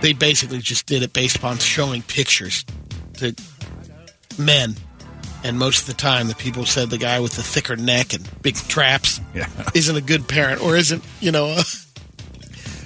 They 0.01 0.13
basically 0.13 0.59
just 0.59 0.85
did 0.85 1.01
it 1.01 1.11
based 1.11 1.37
upon 1.37 1.57
showing 1.57 2.03
pictures 2.03 2.65
to 3.13 3.33
men. 4.37 4.75
And 5.43 5.57
most 5.57 5.81
of 5.81 5.87
the 5.87 5.93
time, 5.95 6.27
the 6.27 6.35
people 6.35 6.65
said 6.67 6.91
the 6.91 6.99
guy 6.99 7.19
with 7.19 7.35
the 7.37 7.41
thicker 7.41 7.75
neck 7.77 8.13
and 8.13 8.29
big 8.43 8.55
traps 8.55 9.19
Yeah. 9.33 9.47
isn't 9.73 9.95
a 9.95 10.01
good 10.01 10.27
parent 10.27 10.61
or 10.61 10.75
isn't, 10.75 11.03
you 11.19 11.31
know, 11.31 11.47
uh, 11.47 11.63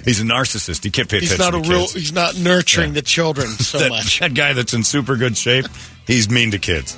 He's 0.04 0.20
a 0.20 0.24
narcissist. 0.24 0.84
He 0.84 0.90
can't 0.90 1.08
pay 1.08 1.20
he's 1.20 1.32
attention 1.32 1.52
not 1.52 1.60
a 1.60 1.62
to 1.62 1.68
real, 1.70 1.80
kids. 1.82 1.92
he's 1.94 2.12
not 2.12 2.36
nurturing 2.38 2.88
Yeah. 2.90 2.94
the 2.94 3.02
children 3.02 3.46
so 3.58 3.78
that, 3.78 3.88
much. 3.90 4.20
that 4.20 4.34
guy 4.34 4.52
that's 4.52 4.74
in 4.74 4.84
super 4.84 5.16
good 5.16 5.36
shape, 5.36 5.66
he's 6.06 6.28
mean 6.30 6.50
to 6.50 6.58
kids. 6.58 6.96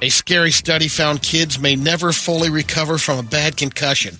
A 0.00 0.08
scary 0.08 0.50
study 0.50 0.88
found 0.88 1.22
kids 1.22 1.60
may 1.60 1.76
never 1.76 2.12
fully 2.12 2.50
recover 2.50 2.98
from 2.98 3.18
a 3.18 3.22
bad 3.22 3.56
concussion. 3.56 4.16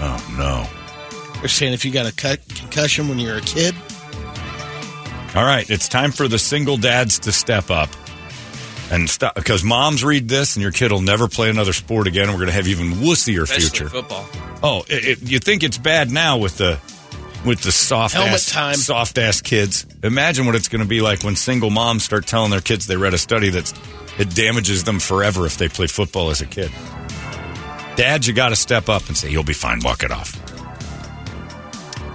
Oh 0.00 0.34
no. 0.36 1.40
They're 1.40 1.48
saying 1.48 1.72
if 1.72 1.84
you 1.84 1.92
got 1.92 2.06
a 2.06 2.12
cut 2.14 2.40
concussion 2.48 3.08
when 3.08 3.18
you're 3.18 3.36
a 3.36 3.40
kid, 3.42 3.74
All 5.36 5.44
right, 5.44 5.68
it's 5.70 5.88
time 5.88 6.10
for 6.10 6.26
the 6.26 6.38
single 6.38 6.76
dads 6.76 7.18
to 7.20 7.32
step 7.32 7.70
up 7.70 7.90
and 8.94 9.10
stop 9.10 9.34
because 9.34 9.64
moms 9.64 10.04
read 10.04 10.28
this 10.28 10.56
and 10.56 10.62
your 10.62 10.72
kid 10.72 10.92
will 10.92 11.02
never 11.02 11.28
play 11.28 11.50
another 11.50 11.72
sport 11.72 12.06
again. 12.06 12.28
We're 12.28 12.34
going 12.36 12.46
to 12.46 12.52
have 12.52 12.68
even 12.68 12.92
wussier 12.92 13.42
Especially 13.42 13.68
future. 13.68 13.88
football. 13.88 14.26
Oh, 14.62 14.84
it, 14.88 15.04
it, 15.22 15.30
you 15.30 15.38
think 15.38 15.62
it's 15.62 15.78
bad 15.78 16.10
now 16.10 16.38
with 16.38 16.56
the 16.58 16.78
with 17.44 17.60
the 17.60 17.72
soft 17.72 18.14
Helmet 18.14 18.34
ass, 18.34 18.50
time. 18.50 18.74
soft 18.76 19.18
ass 19.18 19.42
kids? 19.42 19.84
Imagine 20.02 20.46
what 20.46 20.54
it's 20.54 20.68
going 20.68 20.82
to 20.82 20.88
be 20.88 21.00
like 21.02 21.22
when 21.22 21.36
single 21.36 21.70
moms 21.70 22.02
start 22.04 22.26
telling 22.26 22.50
their 22.50 22.60
kids 22.62 22.86
they 22.86 22.96
read 22.96 23.12
a 23.12 23.18
study 23.18 23.50
that 23.50 23.70
it 24.18 24.34
damages 24.34 24.84
them 24.84 24.98
forever 25.00 25.44
if 25.44 25.58
they 25.58 25.68
play 25.68 25.86
football 25.86 26.30
as 26.30 26.40
a 26.40 26.46
kid. 26.46 26.70
Dads, 27.96 28.26
you 28.26 28.32
got 28.32 28.48
to 28.48 28.56
step 28.56 28.88
up 28.88 29.06
and 29.08 29.16
say 29.16 29.30
you'll 29.30 29.44
be 29.44 29.52
fine. 29.52 29.80
Walk 29.84 30.02
it 30.04 30.10
off. 30.10 30.40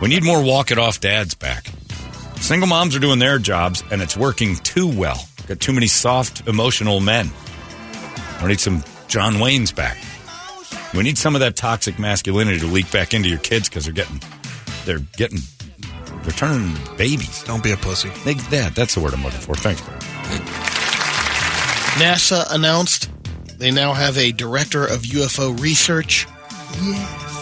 We 0.01 0.07
need 0.07 0.23
more 0.23 0.41
walk 0.43 0.71
it 0.71 0.77
off 0.77 0.99
dads 0.99 1.35
back. 1.35 1.67
Single 2.37 2.67
moms 2.69 2.95
are 2.95 2.99
doing 2.99 3.19
their 3.19 3.37
jobs, 3.37 3.83
and 3.91 4.01
it's 4.01 4.15
working 4.15 4.55
too 4.55 4.87
well. 4.87 5.28
Got 5.49 5.59
too 5.59 5.73
many 5.73 5.87
soft, 5.87 6.47
emotional 6.47 6.99
men. 6.99 7.29
I 8.39 8.47
need 8.47 8.59
some 8.59 8.83
John 9.07 9.33
Waynes 9.35 9.75
back. 9.75 9.97
We 10.93 11.01
need 11.03 11.17
some 11.17 11.35
of 11.35 11.41
that 11.41 11.55
toxic 11.55 11.97
masculinity 11.99 12.59
to 12.59 12.67
leak 12.67 12.91
back 12.91 13.13
into 13.15 13.27
your 13.29 13.39
kids 13.39 13.67
because 13.67 13.83
they're 13.85 13.93
getting, 13.93 14.21
they're 14.85 14.99
getting, 15.17 15.39
they're 16.21 16.31
turning 16.33 16.69
into 16.75 16.91
babies. 16.97 17.43
Don't 17.45 17.63
be 17.63 17.71
a 17.71 17.77
pussy. 17.77 18.09
They, 18.25 18.33
yeah, 18.55 18.69
that's 18.69 18.93
the 18.95 19.01
word 19.01 19.13
I'm 19.15 19.23
looking 19.23 19.39
for. 19.39 19.55
Thanks, 19.55 19.81
bro. 19.81 19.93
NASA 21.97 22.45
announced 22.53 23.09
they 23.57 23.71
now 23.71 23.93
have 23.93 24.17
a 24.17 24.31
director 24.31 24.83
of 24.85 25.01
UFO 25.01 25.59
research. 25.59 26.27
Yes. 26.81 27.35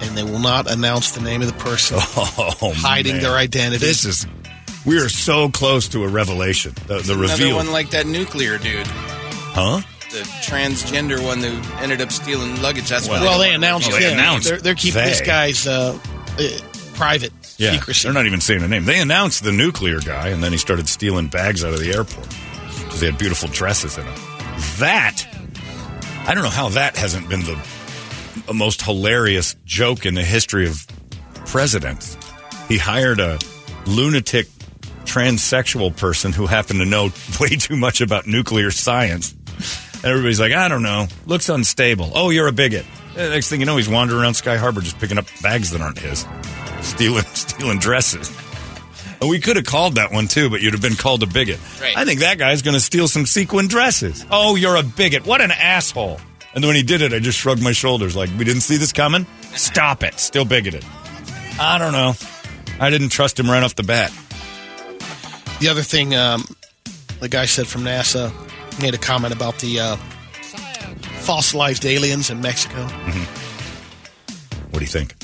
And 0.00 0.16
they 0.16 0.22
will 0.24 0.38
not 0.40 0.70
announce 0.70 1.12
the 1.12 1.20
name 1.20 1.40
of 1.42 1.48
the 1.48 1.58
person 1.62 1.98
Oh, 2.00 2.72
hiding 2.74 3.14
man. 3.16 3.22
their 3.22 3.34
identity. 3.36 3.84
This 3.84 4.04
is, 4.04 4.26
we 4.84 4.98
are 5.00 5.08
so 5.08 5.48
close 5.48 5.88
to 5.88 6.04
a 6.04 6.08
revelation. 6.08 6.72
The, 6.86 6.98
the 7.00 7.14
Another 7.14 7.16
reveal, 7.16 7.56
one 7.56 7.72
like 7.72 7.90
that 7.90 8.06
nuclear 8.06 8.58
dude, 8.58 8.86
huh? 8.86 9.80
the 10.10 10.20
transgender 10.46 11.22
one 11.24 11.38
who 11.40 11.60
ended 11.82 12.00
up 12.00 12.12
stealing 12.12 12.60
luggage. 12.62 12.88
That's 12.88 13.08
why. 13.08 13.20
well, 13.20 13.38
they 13.38 13.48
they 13.48 13.54
announced 13.54 13.90
Well, 13.90 14.00
they 14.00 14.06
him. 14.08 14.18
announced 14.18 14.48
they're, 14.48 14.60
they're 14.60 14.74
keeping 14.74 15.02
this 15.04 15.20
guy's 15.20 15.66
uh, 15.66 15.98
uh, 16.38 16.48
private 16.94 17.32
Yeah, 17.58 17.72
secrecy. 17.72 18.06
they're 18.06 18.14
not 18.14 18.26
even 18.26 18.40
saying 18.40 18.62
a 18.62 18.68
name. 18.68 18.84
They 18.84 19.00
announced 19.00 19.42
the 19.42 19.52
nuclear 19.52 19.98
guy, 20.00 20.28
and 20.28 20.42
then 20.42 20.52
he 20.52 20.58
started 20.58 20.88
stealing 20.88 21.26
bags 21.28 21.64
out 21.64 21.72
of 21.72 21.80
the 21.80 21.92
airport 21.92 22.28
because 22.84 23.00
they 23.00 23.06
had 23.06 23.18
beautiful 23.18 23.48
dresses 23.48 23.98
in 23.98 24.04
them. 24.04 24.14
That 24.78 25.24
I 26.28 26.34
don't 26.34 26.44
know 26.44 26.50
how 26.50 26.68
that 26.70 26.96
hasn't 26.96 27.28
been 27.28 27.40
the 27.40 27.58
the 28.46 28.54
most 28.54 28.82
hilarious 28.82 29.56
joke 29.64 30.06
in 30.06 30.14
the 30.14 30.22
history 30.22 30.66
of 30.68 30.86
presidents. 31.46 32.16
He 32.68 32.78
hired 32.78 33.18
a 33.20 33.38
lunatic 33.86 34.46
transsexual 35.14 35.96
person 35.96 36.32
who 36.32 36.46
happened 36.46 36.80
to 36.80 36.84
know 36.84 37.10
way 37.40 37.50
too 37.50 37.76
much 37.76 38.00
about 38.00 38.26
nuclear 38.26 38.70
science. 38.70 39.32
And 39.94 40.04
everybody's 40.04 40.40
like, 40.40 40.52
I 40.52 40.68
don't 40.68 40.82
know. 40.82 41.06
Looks 41.26 41.48
unstable. 41.48 42.10
Oh, 42.14 42.30
you're 42.30 42.48
a 42.48 42.52
bigot. 42.52 42.84
And 43.16 43.30
next 43.30 43.48
thing 43.48 43.60
you 43.60 43.66
know, 43.66 43.76
he's 43.76 43.88
wandering 43.88 44.20
around 44.20 44.34
Sky 44.34 44.56
Harbor 44.56 44.80
just 44.80 44.98
picking 44.98 45.18
up 45.18 45.26
bags 45.40 45.70
that 45.70 45.80
aren't 45.80 45.98
his, 45.98 46.26
stealing 46.80 47.22
stealing 47.22 47.78
dresses. 47.78 48.36
And 49.20 49.30
we 49.30 49.38
could 49.38 49.54
have 49.56 49.64
called 49.64 49.94
that 49.94 50.12
one 50.12 50.26
too, 50.26 50.50
but 50.50 50.60
you'd 50.60 50.72
have 50.72 50.82
been 50.82 50.96
called 50.96 51.22
a 51.22 51.26
bigot. 51.26 51.60
Right. 51.80 51.96
I 51.96 52.04
think 52.04 52.20
that 52.20 52.38
guy's 52.38 52.62
going 52.62 52.74
to 52.74 52.80
steal 52.80 53.06
some 53.06 53.24
sequin 53.24 53.68
dresses. 53.68 54.26
Oh, 54.30 54.56
you're 54.56 54.76
a 54.76 54.82
bigot. 54.82 55.24
What 55.24 55.40
an 55.40 55.52
asshole. 55.52 56.20
And 56.54 56.62
then 56.62 56.68
when 56.68 56.76
he 56.76 56.82
did 56.82 57.00
it, 57.00 57.12
I 57.12 57.20
just 57.20 57.38
shrugged 57.38 57.62
my 57.62 57.72
shoulders 57.72 58.16
like, 58.16 58.30
we 58.36 58.44
didn't 58.44 58.62
see 58.62 58.76
this 58.76 58.92
coming? 58.92 59.26
Stop 59.54 60.02
it. 60.02 60.18
Still 60.18 60.44
bigoted. 60.44 60.84
I 61.58 61.78
don't 61.78 61.92
know. 61.92 62.14
I 62.80 62.90
didn't 62.90 63.10
trust 63.10 63.38
him 63.38 63.48
right 63.48 63.62
off 63.62 63.76
the 63.76 63.84
bat. 63.84 64.12
The 65.60 65.68
other 65.70 65.82
thing, 65.82 66.14
um, 66.14 66.44
the 67.20 67.28
guy 67.28 67.46
said 67.46 67.66
from 67.66 67.82
NASA 67.82 68.32
made 68.82 68.94
a 68.94 68.98
comment 68.98 69.32
about 69.34 69.58
the 69.60 69.80
uh, 69.80 69.96
fossilized 71.22 71.86
aliens 71.86 72.30
in 72.30 72.40
Mexico. 72.40 72.84
What 74.70 74.78
do 74.78 74.80
you 74.80 74.86
think? 74.86 75.14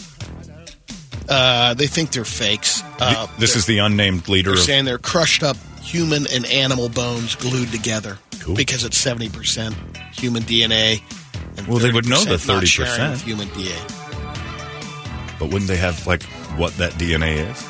Uh, 1.28 1.74
they 1.74 1.86
think 1.86 2.12
they're 2.12 2.24
fakes. 2.24 2.82
Uh, 2.98 3.26
this 3.38 3.54
is 3.56 3.66
the 3.66 3.78
unnamed 3.78 4.28
leader 4.28 4.50
they're 4.50 4.58
of. 4.58 4.64
saying 4.64 4.84
they're 4.84 4.98
crushed 4.98 5.42
up 5.42 5.56
human 5.82 6.26
and 6.32 6.44
animal 6.46 6.88
bones 6.88 7.34
glued 7.36 7.70
together 7.72 8.18
Cool. 8.40 8.54
because 8.56 8.84
it's 8.84 8.96
seventy 8.98 9.28
percent 9.28 9.74
human 10.12 10.42
DNA. 10.42 11.02
And 11.56 11.66
Well, 11.66 11.78
they 11.78 11.90
would 11.90 12.08
know 12.08 12.24
the 12.24 12.36
30% 12.36 12.46
not 12.48 12.66
sharing 12.68 12.90
30%. 12.92 13.10
with 13.10 13.22
human 13.22 13.48
DNA. 13.48 15.38
But 15.38 15.46
wouldn't 15.50 15.68
they 15.68 15.76
have, 15.76 16.06
like, 16.06 16.22
what 16.56 16.72
that 16.76 16.92
DNA 16.94 17.50
is? 17.50 17.64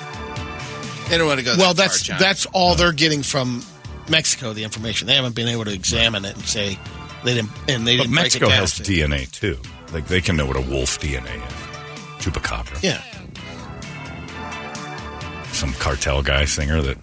They 1.11 1.19
don't 1.19 1.27
want 1.27 1.41
to 1.41 1.45
go. 1.45 1.57
Well, 1.59 1.75
that 1.75 1.77
that's 1.89 2.07
far, 2.07 2.15
John. 2.17 2.21
that's 2.21 2.47
all 2.47 2.75
they're 2.77 2.93
getting 2.93 3.23
from 3.23 3.63
Mexico. 4.09 4.53
The 4.53 4.65
information 4.65 5.07
they 5.09 5.15
haven't 5.17 5.35
been 5.35 5.49
able 5.49 5.65
to 5.67 5.73
examine 5.73 6.25
it 6.25 6.35
and 6.37 6.45
say 6.45 6.79
they 7.25 7.35
didn't. 7.35 7.51
And 7.69 7.87
they 7.87 7.97
But 7.97 8.05
didn't 8.05 8.15
break 8.15 8.25
Mexico 8.25 8.47
it 8.47 8.49
down. 8.51 8.59
has 8.61 8.73
DNA, 8.75 9.31
too. 9.31 9.59
Like, 9.93 10.07
they 10.07 10.21
can 10.21 10.37
know 10.37 10.47
what 10.47 10.57
a 10.57 10.61
wolf 10.61 11.01
DNA 11.01 11.37
is. 11.47 12.25
Chupacabra. 12.25 12.83
Yeah. 12.83 13.03
Some 15.53 15.73
cartel 15.75 16.23
guy 16.23 16.45
singer 16.45 16.81
that. 16.81 16.97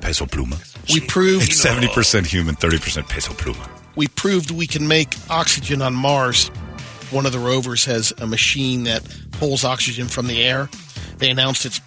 Peso 0.00 0.24
Pluma. 0.26 0.56
We 0.92 1.00
proved 1.00 1.48
It's 1.48 1.64
70% 1.64 2.26
human, 2.26 2.54
30% 2.54 3.08
Peso 3.08 3.32
Pluma. 3.32 3.68
we 3.96 4.06
proved 4.06 4.52
we 4.52 4.66
can 4.68 4.86
make 4.86 5.14
oxygen 5.30 5.82
on 5.82 5.94
Mars. 5.94 6.48
One 7.10 7.26
of 7.26 7.32
the 7.32 7.40
rovers 7.40 7.84
has 7.86 8.12
a 8.18 8.26
machine 8.26 8.84
that 8.84 9.02
pulls 9.32 9.64
oxygen 9.64 10.06
from 10.06 10.28
the 10.28 10.44
air. 10.44 10.68
They 11.18 11.30
announced 11.30 11.64
it's 11.66 11.80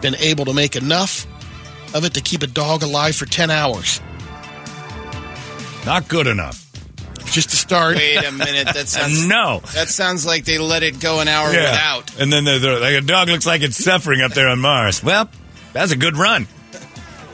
been 0.00 0.14
able 0.16 0.44
to 0.46 0.52
make 0.54 0.76
enough 0.76 1.26
of 1.94 2.04
it 2.04 2.14
to 2.14 2.20
keep 2.20 2.42
a 2.42 2.46
dog 2.46 2.82
alive 2.82 3.16
for 3.16 3.26
10 3.26 3.50
hours. 3.50 4.00
Not 5.86 6.08
good 6.08 6.26
enough. 6.26 6.66
Just 7.32 7.50
to 7.50 7.56
start. 7.56 7.96
Wait 7.96 8.16
a 8.24 8.32
minute. 8.32 8.66
That 8.74 8.88
sounds 8.88 9.26
No. 9.26 9.60
That 9.74 9.88
sounds 9.88 10.26
like 10.26 10.44
they 10.44 10.58
let 10.58 10.82
it 10.82 11.00
go 11.00 11.20
an 11.20 11.28
hour 11.28 11.48
without. 11.50 12.18
And 12.20 12.32
then 12.32 12.44
they're, 12.44 12.58
they're 12.58 12.80
like, 12.80 12.94
a 12.94 13.00
dog 13.00 13.28
looks 13.28 13.46
like 13.46 13.62
it's 13.62 13.82
suffering 13.82 14.20
up 14.20 14.32
there 14.32 14.48
on 14.48 14.58
Mars. 14.58 15.02
Well, 15.02 15.28
that's 15.72 15.92
a 15.92 15.96
good 15.96 16.16
run. 16.16 16.46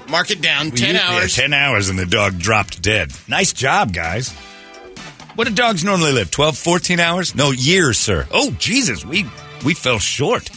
Mark 0.09 0.31
it 0.31 0.41
down. 0.41 0.71
Ten 0.71 0.95
Yeah, 0.95 1.01
hours. 1.09 1.35
10 1.35 1.53
hours 1.53 1.89
and 1.89 1.99
the 1.99 2.07
dog 2.07 2.39
dropped 2.39 2.81
dead. 2.83 3.11
Nice 3.27 3.53
job, 3.53 3.93
guys. 3.93 4.33
What 5.35 5.49
do 5.49 5.55
dogs 5.55 5.83
normally 5.85 6.13
live? 6.13 6.31
12, 6.31 6.57
14 6.57 7.01
hours? 7.01 7.35
No, 7.35 7.51
years, 7.51 7.99
sir. 7.99 8.27
Oh, 8.31 8.53
Jesus, 8.53 9.05
we 9.05 9.27
we 9.65 9.75
fell 9.75 9.99
short. 9.99 10.49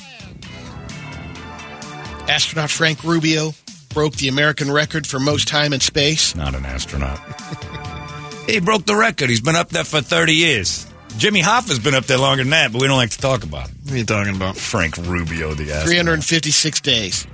Astronaut 2.29 2.69
Frank 2.69 3.03
Rubio 3.03 3.53
broke 3.93 4.13
the 4.15 4.27
American 4.27 4.71
record 4.71 5.07
for 5.07 5.19
most 5.19 5.47
time 5.47 5.73
in 5.73 5.79
space. 5.79 6.35
Not 6.35 6.53
an 6.55 6.65
astronaut. 6.65 7.19
he 8.47 8.59
broke 8.59 8.85
the 8.85 8.95
record. 8.95 9.29
He's 9.29 9.41
been 9.41 9.55
up 9.55 9.69
there 9.69 9.83
for 9.83 10.01
30 10.01 10.33
years. 10.33 10.85
Jimmy 11.17 11.41
Hoffa's 11.41 11.79
been 11.79 11.95
up 11.95 12.05
there 12.05 12.19
longer 12.19 12.43
than 12.43 12.51
that, 12.51 12.71
but 12.71 12.81
we 12.81 12.87
don't 12.87 12.97
like 12.97 13.09
to 13.11 13.17
talk 13.17 13.43
about 13.43 13.69
it. 13.69 13.75
What 13.83 13.93
are 13.93 13.97
you 13.97 14.05
talking 14.05 14.35
about? 14.35 14.55
Frank 14.55 14.95
Rubio, 14.97 15.53
the 15.55 15.71
astronaut. 15.71 15.87
356 15.87 16.81
days. 16.81 17.27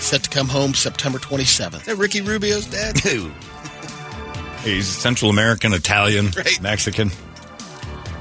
Set 0.00 0.24
to 0.24 0.30
come 0.30 0.48
home 0.48 0.74
September 0.74 1.18
27th. 1.18 1.76
Is 1.76 1.86
that 1.86 1.96
Ricky 1.96 2.20
Rubio's 2.20 2.66
dad? 2.66 2.96
Too. 3.02 3.32
He's 4.64 4.88
Central 4.88 5.30
American, 5.30 5.72
Italian, 5.72 6.30
Right. 6.36 6.60
Mexican. 6.60 7.10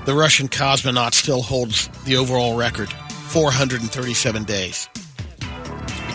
The 0.06 0.14
Russian 0.14 0.50
cosmonaut 0.50 1.14
still 1.14 1.42
holds 1.42 1.88
the 2.06 2.18
overall 2.18 2.56
record 2.56 2.90
437 2.92 4.44
days. 4.44 4.88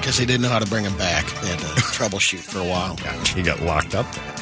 Because 0.09 0.21
they 0.21 0.25
didn't 0.25 0.41
know 0.41 0.49
how 0.49 0.59
to 0.59 0.67
bring 0.71 0.85
him 0.85 0.97
back. 0.97 1.27
They 1.43 1.49
had 1.49 1.59
to 1.59 1.67
troubleshoot 1.67 2.39
for 2.39 2.61
a 2.61 2.65
while. 2.65 2.97
He 3.37 3.43
got 3.43 3.61
locked 3.61 3.95
up 3.95 4.11
there. 4.11 4.35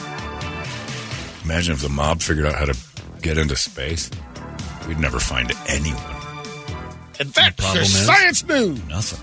Imagine 1.43 1.75
if 1.75 1.81
the 1.81 1.89
mob 1.89 2.23
figured 2.23 2.47
out 2.47 2.55
how 2.55 2.67
to 2.67 2.77
get 3.21 3.37
into 3.37 3.57
space. 3.57 4.09
We'd 4.87 5.01
never 5.01 5.19
find 5.19 5.51
anyone. 5.67 6.01
Problem 7.17 7.75
your 7.75 7.83
is- 7.83 8.07
science 8.07 8.47
news. 8.47 8.81
Nothing. 8.87 9.19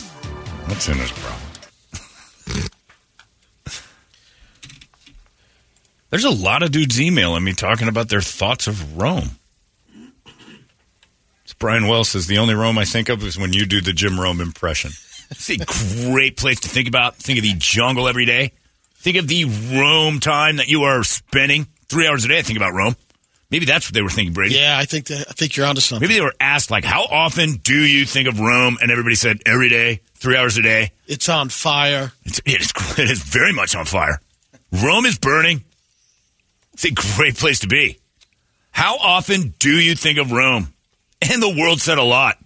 What's 0.68 0.90
in 0.90 0.98
his 0.98 1.12
problem? 1.14 2.70
There's 6.10 6.26
a 6.26 6.30
lot 6.30 6.62
of 6.62 6.74
dudes 6.74 7.00
emailing 7.00 7.46
me 7.46 7.54
talking 7.54 7.88
about 7.88 8.10
their 8.10 8.20
thoughts 8.20 8.68
of 8.68 8.98
Rome. 8.98 9.30
Brian 11.58 11.88
Wells 11.88 12.10
says 12.10 12.28
the 12.28 12.40
only 12.40 12.54
Rome 12.54 12.78
I 12.78 12.84
think 12.84 13.08
of 13.08 13.24
is 13.24 13.40
when 13.40 13.54
you 13.54 13.66
do 13.66 13.80
the 13.80 13.94
Jim 13.94 14.20
Rome 14.20 14.42
impression. 14.42 14.92
It's 15.36 15.50
a 15.50 16.10
great 16.10 16.38
place 16.38 16.62
to 16.62 16.70
think 16.70 16.88
about. 16.88 17.16
Think 17.16 17.40
of 17.40 17.44
the 17.44 17.54
jungle 17.58 18.08
every 18.08 18.26
day. 18.26 18.54
Think 18.96 19.18
of 19.18 19.28
the 19.28 19.46
Rome 19.46 20.20
time 20.20 20.58
that 20.58 20.68
you 20.68 20.84
are 20.84 21.04
spending 21.04 21.68
three 21.90 22.08
hours 22.08 22.26
a 22.26 22.30
day. 22.30 22.42
Think 22.42 22.58
about 22.58 22.74
Rome. 22.74 22.96
Maybe 23.52 23.66
that's 23.66 23.88
what 23.88 23.94
they 23.94 24.02
were 24.02 24.10
thinking, 24.10 24.34
Brady. 24.34 24.56
Yeah, 24.56 24.78
I 24.80 24.86
think 24.86 25.08
that, 25.08 25.28
I 25.30 25.34
think 25.34 25.56
you're 25.56 25.68
onto 25.68 25.82
something. 25.82 26.08
Maybe 26.08 26.16
they 26.18 26.26
were 26.26 26.34
asked 26.40 26.72
like, 26.72 26.84
"How 26.84 27.04
often 27.04 27.58
do 27.58 27.76
you 27.76 28.06
think 28.06 28.28
of 28.28 28.40
Rome?" 28.40 28.78
And 28.82 28.90
everybody 28.90 29.16
said, 29.16 29.42
"Every 29.46 29.70
day, 29.70 30.02
three 30.16 30.36
hours 30.36 30.58
a 30.58 30.64
day." 30.64 30.92
It's 31.06 31.30
on 31.30 31.50
fire. 31.50 32.14
It's, 32.24 32.40
it, 32.46 32.62
is, 32.62 32.74
it 32.98 33.12
is 33.12 33.22
very 33.22 33.54
much 33.54 33.76
on 33.76 33.86
fire. 33.86 34.20
Rome 34.72 35.06
is 35.06 35.20
burning. 35.20 35.64
It's 36.74 36.86
a 36.86 36.92
great 36.92 37.36
place 37.36 37.60
to 37.60 37.68
be. 37.68 38.00
How 38.72 38.98
often 38.98 39.54
do 39.60 39.80
you 39.80 39.96
think 39.96 40.18
of 40.18 40.32
Rome? 40.32 40.74
And 41.22 41.42
the 41.42 41.56
world 41.56 41.80
said 41.80 42.00
a 42.00 42.04
lot 42.04 42.38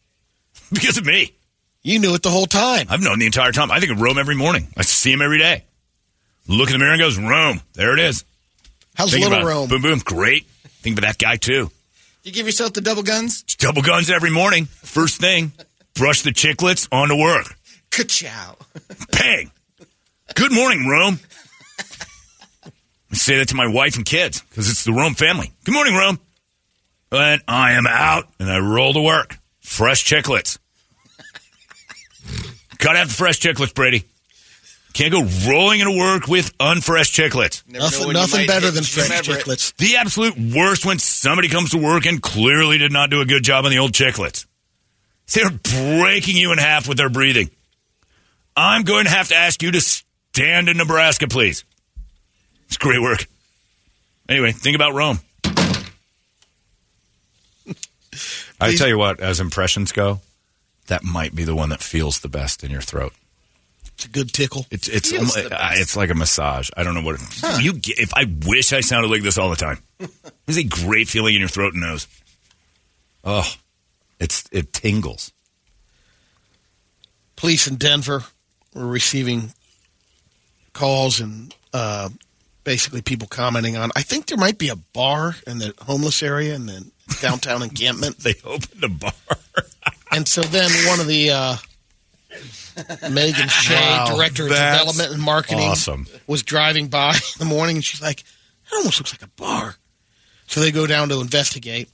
because 0.72 0.96
of 0.96 1.04
me. 1.04 1.35
You 1.86 2.00
knew 2.00 2.16
it 2.16 2.22
the 2.24 2.30
whole 2.30 2.46
time. 2.46 2.88
I've 2.90 3.00
known 3.00 3.20
the 3.20 3.26
entire 3.26 3.52
time. 3.52 3.70
I 3.70 3.78
think 3.78 3.92
of 3.92 4.00
Rome 4.00 4.18
every 4.18 4.34
morning. 4.34 4.66
I 4.76 4.82
see 4.82 5.12
him 5.12 5.22
every 5.22 5.38
day. 5.38 5.62
Look 6.48 6.68
in 6.68 6.72
the 6.72 6.78
mirror 6.80 6.90
and 6.90 7.00
goes, 7.00 7.16
Rome. 7.16 7.60
There 7.74 7.94
it 7.94 8.00
is. 8.00 8.24
How's 8.96 9.12
Think 9.12 9.22
Little 9.22 9.38
about 9.38 9.48
it. 9.48 9.54
Rome? 9.54 9.68
Boom, 9.68 9.82
boom. 9.82 9.98
Great. 10.04 10.46
Think 10.82 10.98
about 10.98 11.06
that 11.06 11.18
guy, 11.18 11.36
too. 11.36 11.70
You 12.24 12.32
give 12.32 12.44
yourself 12.46 12.72
the 12.72 12.80
double 12.80 13.04
guns? 13.04 13.42
It's 13.42 13.54
double 13.54 13.82
guns 13.82 14.10
every 14.10 14.30
morning. 14.30 14.64
First 14.64 15.20
thing, 15.20 15.52
brush 15.94 16.22
the 16.22 16.30
chiclets, 16.30 16.88
on 16.90 17.08
to 17.10 17.14
work. 17.14 17.56
Ka-chow. 17.92 18.56
Bang. 19.12 19.52
Good 20.34 20.52
morning, 20.52 20.88
Rome. 20.88 21.20
I 23.12 23.14
say 23.14 23.36
that 23.38 23.46
to 23.50 23.54
my 23.54 23.68
wife 23.68 23.94
and 23.94 24.04
kids 24.04 24.40
because 24.40 24.68
it's 24.68 24.82
the 24.82 24.92
Rome 24.92 25.14
family. 25.14 25.52
Good 25.62 25.74
morning, 25.74 25.94
Rome. 25.94 26.18
And 27.12 27.42
I 27.46 27.74
am 27.74 27.86
out 27.86 28.24
and 28.40 28.50
I 28.50 28.58
roll 28.58 28.92
to 28.92 29.00
work. 29.00 29.36
Fresh 29.60 30.04
chiclets. 30.04 30.58
Gotta 32.78 32.98
have 32.98 33.08
the 33.08 33.14
fresh 33.14 33.40
chiclets, 33.40 33.74
Brady. 33.74 34.04
Can't 34.92 35.12
go 35.12 35.26
rolling 35.50 35.80
into 35.80 35.92
work 35.98 36.26
with 36.26 36.56
unfresh 36.58 37.12
chiclets. 37.12 37.62
Never 37.68 37.84
Nothing, 37.84 38.12
nothing 38.12 38.46
better 38.46 38.70
than 38.70 38.82
fresh 38.82 39.08
remember 39.10 39.32
it. 39.32 39.44
chiclets. 39.44 39.76
The 39.76 39.96
absolute 39.96 40.38
worst 40.38 40.86
when 40.86 40.98
somebody 40.98 41.48
comes 41.48 41.70
to 41.72 41.78
work 41.78 42.06
and 42.06 42.22
clearly 42.22 42.78
did 42.78 42.92
not 42.92 43.10
do 43.10 43.20
a 43.20 43.26
good 43.26 43.42
job 43.42 43.66
on 43.66 43.70
the 43.70 43.78
old 43.78 43.92
chiclets. 43.92 44.46
They're 45.34 45.50
breaking 45.50 46.36
you 46.36 46.52
in 46.52 46.58
half 46.58 46.88
with 46.88 46.96
their 46.96 47.10
breathing. 47.10 47.50
I'm 48.56 48.84
going 48.84 49.04
to 49.04 49.10
have 49.10 49.28
to 49.28 49.34
ask 49.34 49.62
you 49.62 49.70
to 49.72 49.80
stand 49.82 50.70
in 50.70 50.78
Nebraska, 50.78 51.28
please. 51.28 51.64
It's 52.68 52.78
great 52.78 53.02
work. 53.02 53.26
Anyway, 54.30 54.52
think 54.52 54.76
about 54.76 54.94
Rome. 54.94 55.20
I 58.58 58.74
tell 58.74 58.88
you 58.88 58.96
what, 58.96 59.20
as 59.20 59.40
impressions 59.40 59.92
go, 59.92 60.20
that 60.86 61.04
might 61.04 61.34
be 61.34 61.44
the 61.44 61.54
one 61.56 61.68
that 61.70 61.82
feels 61.82 62.20
the 62.20 62.28
best 62.28 62.62
in 62.64 62.70
your 62.70 62.80
throat. 62.82 63.12
It's 63.94 64.04
a 64.04 64.08
good 64.08 64.32
tickle. 64.32 64.66
It's 64.70 64.88
it's 64.88 65.10
Feels 65.10 65.34
the 65.34 65.46
uh, 65.46 65.48
best. 65.48 65.80
it's 65.80 65.96
like 65.96 66.10
a 66.10 66.14
massage. 66.14 66.68
I 66.76 66.82
don't 66.82 66.94
know 66.94 67.00
what 67.02 67.14
it, 67.20 67.62
you. 67.64 67.72
get- 67.72 67.98
If 67.98 68.12
I 68.14 68.26
wish 68.46 68.72
I 68.74 68.80
sounded 68.80 69.10
like 69.10 69.22
this 69.22 69.38
all 69.38 69.48
the 69.48 69.56
time, 69.56 69.78
there's 70.46 70.58
a 70.58 70.64
great 70.64 71.08
feeling 71.08 71.34
in 71.34 71.40
your 71.40 71.48
throat 71.48 71.72
and 71.72 71.82
nose. 71.82 72.06
Oh, 73.24 73.50
it's 74.20 74.44
it 74.52 74.72
tingles. 74.74 75.32
Police 77.36 77.66
in 77.66 77.76
Denver 77.76 78.24
were 78.74 78.86
receiving 78.86 79.52
calls 80.72 81.20
and 81.20 81.54
uh, 81.72 82.08
basically 82.64 83.02
people 83.02 83.28
commenting 83.28 83.76
on. 83.76 83.90
I 83.96 84.02
think 84.02 84.26
there 84.26 84.38
might 84.38 84.58
be 84.58 84.68
a 84.68 84.76
bar 84.76 85.36
in 85.46 85.58
the 85.58 85.74
homeless 85.82 86.22
area 86.22 86.54
in 86.54 86.66
the 86.66 86.90
downtown 87.20 87.62
encampment. 87.62 88.18
They 88.18 88.34
opened 88.44 88.84
a 88.84 88.88
bar. 88.88 89.12
And 90.16 90.26
so 90.26 90.40
then 90.40 90.70
one 90.88 90.98
of 90.98 91.06
the 91.06 91.30
uh, 91.30 91.56
Megan 93.10 93.48
Shea, 93.48 93.74
Wow, 93.74 94.14
director 94.16 94.44
of 94.44 94.48
development 94.48 95.12
and 95.12 95.22
marketing, 95.22 95.68
awesome. 95.68 96.06
was 96.26 96.42
driving 96.42 96.88
by 96.88 97.10
in 97.14 97.38
the 97.38 97.44
morning, 97.44 97.76
and 97.76 97.84
she's 97.84 98.00
like, 98.00 98.20
"It 98.20 98.74
almost 98.74 98.98
looks 98.98 99.12
like 99.12 99.22
a 99.22 99.32
bar." 99.36 99.76
So 100.46 100.60
they 100.60 100.70
go 100.70 100.86
down 100.86 101.10
to 101.10 101.20
investigate. 101.20 101.90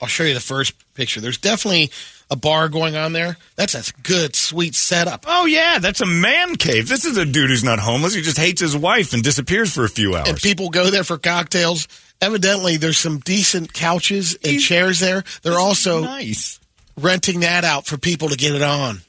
I'll 0.00 0.08
show 0.08 0.24
you 0.24 0.32
the 0.32 0.40
first 0.40 0.72
picture. 0.94 1.20
There's 1.20 1.36
definitely 1.36 1.90
a 2.30 2.36
bar 2.36 2.70
going 2.70 2.96
on 2.96 3.12
there. 3.12 3.36
That's 3.56 3.74
a 3.74 3.92
good, 4.02 4.34
sweet 4.34 4.74
setup. 4.74 5.26
Oh 5.28 5.44
yeah, 5.44 5.78
that's 5.78 6.00
a 6.00 6.06
man 6.06 6.56
cave. 6.56 6.88
This 6.88 7.04
is 7.04 7.18
a 7.18 7.26
dude 7.26 7.50
who's 7.50 7.64
not 7.64 7.80
homeless. 7.80 8.14
He 8.14 8.22
just 8.22 8.38
hates 8.38 8.62
his 8.62 8.74
wife 8.74 9.12
and 9.12 9.22
disappears 9.22 9.74
for 9.74 9.84
a 9.84 9.90
few 9.90 10.16
hours. 10.16 10.28
And 10.28 10.38
people 10.38 10.70
go 10.70 10.88
there 10.88 11.04
for 11.04 11.18
cocktails. 11.18 11.86
Evidently, 12.22 12.78
there's 12.78 12.98
some 12.98 13.18
decent 13.18 13.74
couches 13.74 14.38
and 14.42 14.58
chairs 14.58 15.00
there. 15.00 15.22
They're 15.42 15.58
also 15.58 16.00
nice. 16.02 16.60
Renting 16.98 17.40
that 17.40 17.64
out 17.64 17.86
for 17.86 17.96
people 17.96 18.28
to 18.28 18.36
get 18.36 18.54
it 18.54 18.62
on. 18.62 19.00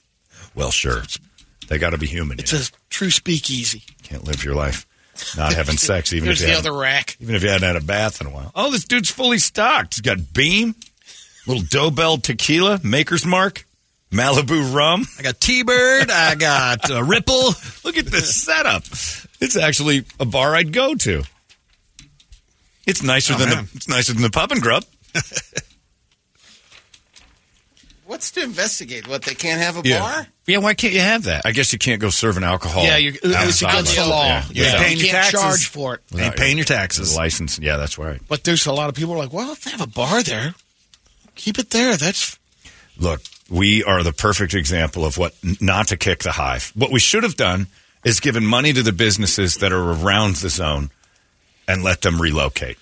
Well, 0.55 0.71
sure. 0.71 1.03
They 1.67 1.77
got 1.77 1.91
to 1.91 1.97
be 1.97 2.07
human. 2.07 2.39
It's 2.39 2.51
you 2.51 2.59
know? 2.59 2.63
a 2.63 2.67
true 2.89 3.11
speakeasy. 3.11 3.83
Can't 4.03 4.23
live 4.25 4.43
your 4.43 4.55
life 4.55 4.85
not 5.37 5.53
having 5.53 5.77
sex, 5.77 6.13
even 6.13 6.29
if 6.29 6.39
you 6.39 6.45
the 6.47 6.51
haven't- 6.53 6.67
other 6.67 6.77
rack. 6.79 7.17
Even 7.19 7.35
if 7.35 7.43
you 7.43 7.49
hadn't 7.49 7.67
had 7.67 7.75
a 7.75 7.81
bath 7.85 8.21
in 8.21 8.27
a 8.27 8.29
while. 8.29 8.51
Oh, 8.55 8.71
this 8.71 8.85
dude's 8.85 9.09
fully 9.09 9.37
stocked. 9.39 9.95
He's 9.95 10.01
got 10.01 10.33
Beam, 10.33 10.75
little 11.47 11.63
Dobel 11.63 12.21
tequila, 12.21 12.79
Maker's 12.83 13.25
Mark, 13.25 13.65
Malibu 14.11 14.73
rum. 14.75 15.05
I 15.17 15.21
got 15.21 15.39
T-Bird. 15.39 16.09
I 16.11 16.35
got 16.35 16.89
uh, 16.91 17.03
Ripple. 17.03 17.53
Look 17.85 17.97
at 17.97 18.05
this 18.07 18.35
setup. 18.43 18.83
It's 19.39 19.55
actually 19.57 20.05
a 20.19 20.25
bar 20.25 20.55
I'd 20.55 20.73
go 20.73 20.95
to. 20.95 21.23
It's 22.85 23.01
nicer 23.03 23.33
Oh, 23.35 23.37
than 23.37 23.49
man. 23.49 23.65
the 23.65 23.71
it's 23.75 23.87
nicer 23.87 24.13
than 24.13 24.23
the 24.23 24.29
pub 24.29 24.51
and 24.51 24.61
grub. 24.61 24.83
What's 28.11 28.29
to 28.31 28.43
investigate? 28.43 29.07
What, 29.07 29.21
they 29.21 29.35
can't 29.35 29.61
have 29.61 29.77
a 29.77 29.87
Yeah. 29.87 29.99
bar? 29.99 30.27
Yeah, 30.45 30.57
why 30.57 30.73
can't 30.73 30.93
you 30.93 30.99
have 30.99 31.23
that? 31.23 31.43
I 31.45 31.51
guess 31.53 31.71
you 31.71 31.79
can't 31.79 32.01
go 32.01 32.09
serving 32.09 32.43
alcohol. 32.43 32.83
Yeah, 32.83 32.97
you're, 32.97 33.13
it's 33.23 33.61
against 33.61 33.95
the 33.95 34.05
law. 34.05 34.25
Yeah, 34.25 34.43
You're 34.51 34.65
yeah. 34.65 34.77
paying 34.83 34.97
you 34.97 35.03
your 35.05 35.11
can't 35.13 35.23
taxes. 35.31 35.41
charge 35.41 35.67
for 35.69 35.93
it. 35.95 36.01
Ain't 36.19 36.35
paying 36.35 36.57
your 36.57 36.65
taxes. 36.65 37.15
license. 37.15 37.57
Yeah, 37.57 37.77
that's 37.77 37.97
right. 37.97 38.19
But 38.27 38.43
there's 38.43 38.65
a 38.65 38.73
lot 38.73 38.89
of 38.89 38.95
people 38.95 39.13
who 39.13 39.19
are 39.21 39.23
like, 39.23 39.31
well, 39.31 39.53
if 39.53 39.61
they 39.63 39.71
have 39.71 39.79
a 39.79 39.87
bar 39.87 40.21
there, 40.23 40.55
keep 41.35 41.57
it 41.57 41.69
there. 41.69 41.95
That's 41.95 42.37
Look, 42.97 43.21
we 43.49 43.81
are 43.85 44.03
the 44.03 44.11
perfect 44.11 44.53
example 44.55 45.05
of 45.05 45.17
what 45.17 45.33
not 45.61 45.87
to 45.87 45.95
kick 45.95 46.19
the 46.19 46.33
hive. 46.33 46.73
What 46.75 46.91
we 46.91 46.99
should 46.99 47.23
have 47.23 47.37
done 47.37 47.67
is 48.03 48.19
given 48.19 48.45
money 48.45 48.73
to 48.73 48.83
the 48.83 48.91
businesses 48.91 49.55
that 49.59 49.71
are 49.71 49.91
around 49.93 50.35
the 50.35 50.49
zone 50.49 50.91
and 51.65 51.81
let 51.81 52.01
them 52.01 52.21
relocate. 52.21 52.77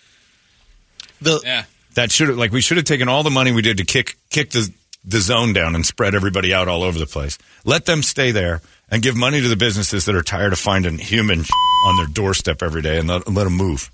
the 1.21 1.39
Yeah. 1.45 1.65
That 1.93 2.11
should 2.11 2.29
have 2.29 2.37
like 2.37 2.51
we 2.51 2.61
should 2.61 2.77
have 2.77 2.85
taken 2.87 3.07
all 3.07 3.21
the 3.21 3.29
money 3.29 3.51
we 3.51 3.61
did 3.61 3.77
to 3.77 3.85
kick 3.85 4.17
kick 4.31 4.49
the 4.51 4.71
the 5.03 5.19
zone 5.19 5.53
down 5.53 5.75
and 5.75 5.85
spread 5.85 6.13
everybody 6.15 6.53
out 6.53 6.67
all 6.67 6.83
over 6.83 6.99
the 6.99 7.05
place. 7.05 7.37
Let 7.65 7.85
them 7.85 8.03
stay 8.03 8.31
there 8.31 8.61
and 8.89 9.01
give 9.01 9.15
money 9.15 9.39
to 9.41 9.47
the 9.47 9.55
businesses 9.55 10.05
that 10.05 10.15
are 10.15 10.21
tired 10.23 10.51
of 10.53 10.59
finding 10.59 10.97
human 10.97 11.43
on 11.85 11.95
their 11.97 12.07
doorstep 12.07 12.61
every 12.61 12.81
day 12.81 12.97
and 12.99 13.07
let, 13.07 13.27
let 13.27 13.43
them 13.45 13.53
move. 13.55 13.89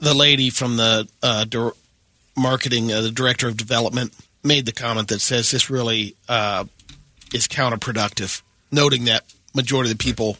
the 0.00 0.14
lady 0.14 0.50
from 0.50 0.76
the 0.76 1.08
uh, 1.22 1.44
dir- 1.44 1.72
marketing, 2.36 2.92
uh, 2.92 3.00
the 3.00 3.10
director 3.10 3.48
of 3.48 3.56
development, 3.56 4.12
made 4.44 4.66
the 4.66 4.72
comment 4.72 5.08
that 5.08 5.20
says 5.20 5.50
this 5.50 5.70
really 5.70 6.14
uh, 6.28 6.64
is 7.34 7.48
counterproductive, 7.48 8.42
noting 8.70 9.04
that 9.06 9.24
majority 9.54 9.90
of 9.90 9.98
the 9.98 10.02
people 10.04 10.36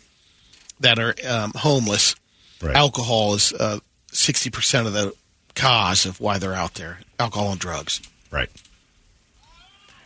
that 0.81 0.99
are 0.99 1.15
um, 1.29 1.53
homeless, 1.57 2.15
Right. 2.61 2.75
alcohol 2.75 3.35
is 3.35 3.53
uh, 3.53 3.79
sixty 4.11 4.51
percent 4.51 4.89
of 4.89 4.93
the 4.93 5.15
cause 5.55 6.07
of 6.07 6.21
why 6.21 6.39
they're 6.39 6.55
out 6.55 6.75
there. 6.75 6.99
Alcohol 7.21 7.53
and 7.53 7.61
drugs. 7.61 8.01
Right. 8.31 8.51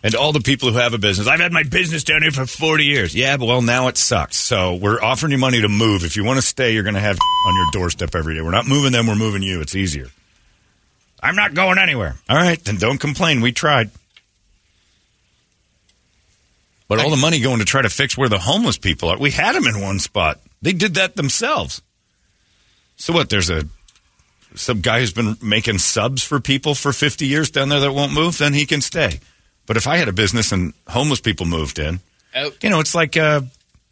And 0.04 0.16
all 0.16 0.32
the 0.32 0.40
people 0.40 0.70
who 0.72 0.78
have 0.78 0.94
a 0.94 0.98
business, 0.98 1.28
I've 1.28 1.38
had 1.38 1.52
my 1.52 1.62
business 1.62 2.02
down 2.02 2.22
here 2.22 2.32
for 2.32 2.44
40 2.44 2.84
years. 2.84 3.14
Yeah, 3.14 3.36
but 3.36 3.46
well, 3.46 3.62
now 3.62 3.86
it 3.86 3.96
sucks. 3.96 4.36
So 4.36 4.74
we're 4.74 5.00
offering 5.00 5.30
you 5.30 5.38
money 5.38 5.60
to 5.60 5.68
move. 5.68 6.04
If 6.04 6.16
you 6.16 6.24
want 6.24 6.38
to 6.38 6.46
stay, 6.46 6.72
you're 6.72 6.82
going 6.82 6.94
to 6.94 7.00
have 7.00 7.18
on 7.46 7.54
your 7.54 7.66
doorstep 7.72 8.14
every 8.14 8.34
day. 8.34 8.40
We're 8.40 8.50
not 8.50 8.66
moving 8.66 8.92
them, 8.92 9.06
we're 9.06 9.14
moving 9.14 9.42
you. 9.42 9.60
It's 9.60 9.76
easier. 9.76 10.08
I'm 11.22 11.36
not 11.36 11.54
going 11.54 11.78
anywhere. 11.78 12.16
All 12.28 12.36
right, 12.36 12.62
then 12.64 12.76
don't 12.76 12.98
complain. 12.98 13.42
We 13.42 13.52
tried. 13.52 13.90
But 16.88 16.98
all 16.98 17.10
the 17.10 17.16
money 17.16 17.40
going 17.40 17.60
to 17.60 17.64
try 17.64 17.80
to 17.80 17.88
fix 17.88 18.18
where 18.18 18.28
the 18.28 18.38
homeless 18.38 18.76
people 18.76 19.08
are, 19.08 19.16
we 19.16 19.30
had 19.30 19.54
them 19.54 19.66
in 19.66 19.80
one 19.80 19.98
spot. 19.98 20.40
They 20.60 20.72
did 20.72 20.94
that 20.94 21.16
themselves. 21.16 21.80
So 22.96 23.12
what? 23.12 23.30
There's 23.30 23.50
a 23.50 23.64
some 24.54 24.80
guy 24.80 25.00
who's 25.00 25.12
been 25.12 25.36
making 25.42 25.78
subs 25.78 26.22
for 26.22 26.40
people 26.40 26.74
for 26.74 26.92
50 26.92 27.26
years 27.26 27.50
down 27.50 27.68
there 27.68 27.80
that 27.80 27.92
won't 27.92 28.12
move, 28.12 28.38
then 28.38 28.52
he 28.52 28.66
can 28.66 28.80
stay. 28.80 29.20
But 29.66 29.76
if 29.76 29.86
I 29.86 29.96
had 29.96 30.08
a 30.08 30.12
business 30.12 30.52
and 30.52 30.72
homeless 30.88 31.20
people 31.20 31.46
moved 31.46 31.78
in, 31.78 32.00
Out. 32.34 32.62
you 32.62 32.70
know, 32.70 32.80
it's 32.80 32.94
like 32.94 33.16
uh, 33.16 33.42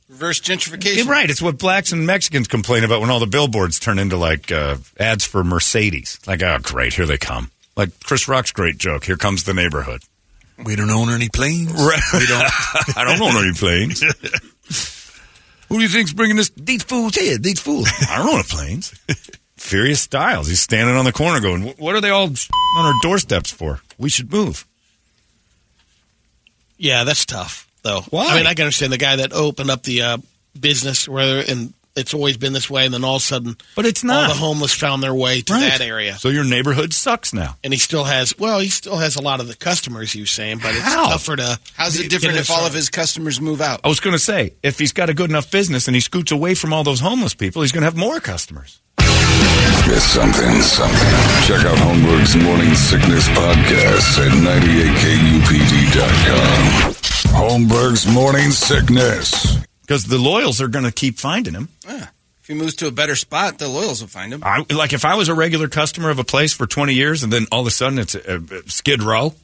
Reverse 0.08 0.40
gentrification. 0.40 1.04
yeah, 1.04 1.10
right. 1.10 1.30
It's 1.30 1.40
what 1.40 1.58
blacks 1.58 1.92
and 1.92 2.04
Mexicans 2.06 2.48
complain 2.48 2.82
about 2.84 3.00
when 3.00 3.10
all 3.10 3.20
the 3.20 3.26
billboards 3.26 3.78
turn 3.78 3.98
into 3.98 4.16
like 4.16 4.50
uh, 4.50 4.76
ads 4.98 5.24
for 5.24 5.44
Mercedes. 5.44 6.18
Like, 6.26 6.42
oh, 6.42 6.58
great, 6.60 6.94
here 6.94 7.06
they 7.06 7.18
come. 7.18 7.50
Like 7.76 7.90
Chris 8.02 8.26
Rock's 8.28 8.50
great 8.52 8.76
joke. 8.78 9.04
Here 9.04 9.16
comes 9.16 9.44
the 9.44 9.54
neighborhood. 9.54 10.02
We 10.64 10.76
don't 10.76 10.90
own 10.90 11.08
any 11.10 11.28
planes. 11.28 11.72
Right. 11.72 12.00
We 12.12 12.26
don't. 12.26 12.42
I 12.96 13.04
don't 13.04 13.20
own 13.22 13.42
any 13.44 13.54
planes. 13.54 14.02
Who 15.68 15.76
do 15.76 15.82
you 15.82 15.88
think's 15.88 16.12
bringing 16.12 16.36
this? 16.36 16.50
These 16.56 16.82
fools 16.82 17.14
here. 17.14 17.38
These 17.38 17.60
fools. 17.60 17.88
I 18.10 18.18
don't 18.18 18.28
own 18.28 18.38
the 18.38 18.44
planes. 18.44 18.92
Furious 19.60 20.00
Styles. 20.00 20.48
He's 20.48 20.60
standing 20.62 20.96
on 20.96 21.04
the 21.04 21.12
corner 21.12 21.38
going, 21.38 21.62
"What 21.78 21.94
are 21.94 22.00
they 22.00 22.10
all 22.10 22.24
on 22.26 22.84
our 22.86 22.94
doorsteps 23.02 23.50
for? 23.50 23.80
We 23.98 24.08
should 24.08 24.32
move." 24.32 24.66
Yeah, 26.78 27.04
that's 27.04 27.26
tough 27.26 27.68
though. 27.82 28.00
Why? 28.10 28.28
I 28.32 28.36
mean, 28.36 28.46
I 28.46 28.54
can 28.54 28.64
understand 28.64 28.92
the 28.92 28.98
guy 28.98 29.16
that 29.16 29.32
opened 29.32 29.70
up 29.70 29.82
the 29.82 30.02
uh, 30.02 30.18
business 30.58 31.06
where 31.06 31.44
and 31.46 31.74
it's 31.96 32.14
always 32.14 32.36
been 32.36 32.52
this 32.52 32.70
way, 32.70 32.84
and 32.86 32.94
then 32.94 33.04
all 33.04 33.16
of 33.16 33.22
a 33.22 33.24
sudden, 33.24 33.56
But 33.74 33.84
it's 33.84 34.02
not. 34.04 34.14
all 34.14 34.22
not. 34.28 34.32
the 34.34 34.38
homeless 34.38 34.72
found 34.72 35.02
their 35.02 35.14
way 35.14 35.42
to 35.42 35.52
Right. 35.52 35.70
that 35.70 35.80
area. 35.82 36.16
So 36.18 36.28
your 36.30 36.44
neighborhood 36.44 36.94
sucks 36.94 37.34
now. 37.34 37.58
and 37.64 37.72
he 37.72 37.78
still 37.78 38.04
has 38.04 38.32
well, 38.38 38.60
he 38.60 38.68
still 38.70 38.96
has 38.96 39.16
a 39.16 39.22
lot 39.22 39.40
of 39.40 39.48
the 39.48 39.56
customers. 39.56 40.14
You 40.14 40.24
saying, 40.24 40.58
but 40.62 40.70
it's 40.74 40.84
How? 40.84 41.08
tougher 41.10 41.36
to. 41.36 41.58
How's 41.74 42.00
it 42.00 42.08
different 42.08 42.38
if 42.38 42.50
all 42.50 42.64
of 42.64 42.72
his 42.72 42.88
customers 42.88 43.40
move 43.40 43.60
out? 43.60 43.80
I 43.84 43.88
was 43.88 44.00
going 44.00 44.14
to 44.14 44.18
say, 44.22 44.54
if 44.62 44.78
he's 44.78 44.92
got 44.92 45.10
a 45.10 45.14
good 45.14 45.28
enough 45.30 45.50
business 45.50 45.86
and 45.86 45.94
he 45.94 46.00
scoots 46.00 46.32
away 46.32 46.54
from 46.54 46.72
all 46.72 46.82
those 46.84 47.00
homeless 47.00 47.34
people, 47.34 47.60
he's 47.62 47.72
going 47.72 47.82
to 47.82 47.86
have 47.86 47.96
more 47.96 48.20
customers. 48.20 48.78
Get 49.86 50.00
something, 50.00 50.60
something. 50.60 51.14
Check 51.46 51.64
out 51.66 51.76
Holmberg's 51.78 52.36
Morning 52.36 52.74
Sickness 52.74 53.28
Podcast 53.28 54.18
at 54.18 54.32
98kupd.com. 55.90 56.94
Holmberg's 57.34 58.06
Morning 58.06 58.50
Sickness. 58.50 59.58
Because 59.82 60.04
the 60.04 60.18
loyals 60.18 60.60
are 60.60 60.68
going 60.68 60.84
to 60.84 60.92
keep 60.92 61.18
finding 61.18 61.54
him. 61.54 61.68
Yeah. 61.86 62.08
If 62.42 62.46
he 62.46 62.54
moves 62.54 62.74
to 62.76 62.86
a 62.86 62.90
better 62.92 63.16
spot, 63.16 63.58
the 63.58 63.68
loyals 63.68 64.00
will 64.00 64.08
find 64.08 64.32
him. 64.32 64.42
I, 64.44 64.64
like 64.70 64.92
if 64.92 65.04
I 65.04 65.14
was 65.16 65.28
a 65.28 65.34
regular 65.34 65.68
customer 65.68 66.10
of 66.10 66.18
a 66.18 66.24
place 66.24 66.52
for 66.52 66.66
20 66.66 66.94
years 66.94 67.22
and 67.22 67.32
then 67.32 67.46
all 67.50 67.60
of 67.60 67.66
a 67.66 67.70
sudden 67.70 67.98
it's 67.98 68.14
a, 68.14 68.38
a 68.38 68.68
Skid 68.70 69.02
Row, 69.02 69.34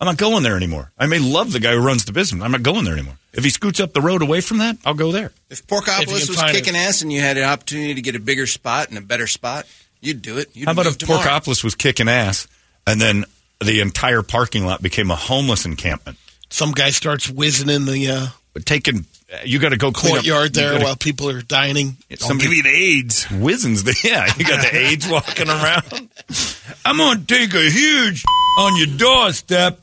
I'm 0.00 0.06
not 0.06 0.16
going 0.16 0.42
there 0.42 0.56
anymore. 0.56 0.90
I 0.98 1.06
may 1.06 1.18
love 1.18 1.52
the 1.52 1.60
guy 1.60 1.72
who 1.72 1.78
runs 1.80 2.04
the 2.04 2.12
business. 2.12 2.42
I'm 2.42 2.52
not 2.52 2.62
going 2.62 2.84
there 2.84 2.94
anymore. 2.94 3.16
If 3.32 3.44
he 3.44 3.50
scoots 3.50 3.80
up 3.80 3.92
the 3.92 4.00
road 4.00 4.22
away 4.22 4.40
from 4.40 4.58
that, 4.58 4.76
I'll 4.84 4.94
go 4.94 5.12
there. 5.12 5.32
If 5.50 5.60
If 5.60 5.66
Porkopolis 5.66 6.04
can 6.04 6.12
was 6.12 6.36
find 6.36 6.56
kicking 6.56 6.76
ass 6.76 7.02
and 7.02 7.12
you 7.12 7.20
had 7.20 7.36
an 7.36 7.44
opportunity 7.44 7.94
to 7.94 8.02
get 8.02 8.14
a 8.14 8.20
bigger 8.20 8.46
spot 8.46 8.88
and 8.88 8.98
a 8.98 9.00
better 9.00 9.26
spot, 9.26 9.66
you'd 10.00 10.22
do 10.22 10.38
it. 10.38 10.50
You'd 10.54 10.66
How 10.66 10.72
about 10.72 10.86
if 10.86 10.98
tomorrow. 10.98 11.20
Porkopolis 11.20 11.64
was 11.64 11.74
kicking 11.74 12.08
ass 12.08 12.46
and 12.86 13.00
then 13.00 13.24
the 13.62 13.80
entire 13.80 14.22
parking 14.22 14.66
lot 14.66 14.82
became 14.82 15.10
a 15.10 15.16
homeless 15.16 15.64
encampment? 15.64 16.18
Some 16.50 16.72
guy 16.72 16.90
starts 16.90 17.28
whizzing 17.28 17.68
in 17.68 17.84
the 17.86 18.08
uh, 18.10 18.26
taking, 18.64 19.06
you 19.44 19.58
got 19.58 19.70
to 19.70 19.76
go 19.76 19.90
clean 19.90 20.14
courtyard 20.14 20.48
up, 20.48 20.52
there 20.52 20.72
gotta- 20.72 20.84
while 20.84 20.96
people 20.96 21.28
are 21.30 21.42
dining. 21.42 21.96
Don't 22.10 22.40
give 22.40 22.50
me 22.50 22.62
the 22.62 22.68
AIDS. 22.68 23.26
Wizen's 23.30 23.82
the 23.84 23.98
yeah. 24.04 24.32
You 24.36 24.44
got 24.44 24.62
the 24.62 24.76
AIDS 24.76 25.08
walking 25.08 25.48
around. 25.48 26.08
I'm 26.84 26.98
gonna 26.98 27.24
take 27.24 27.54
a 27.54 27.70
huge 27.70 28.24
on 28.58 28.76
your 28.76 28.96
doorstep. 28.96 29.80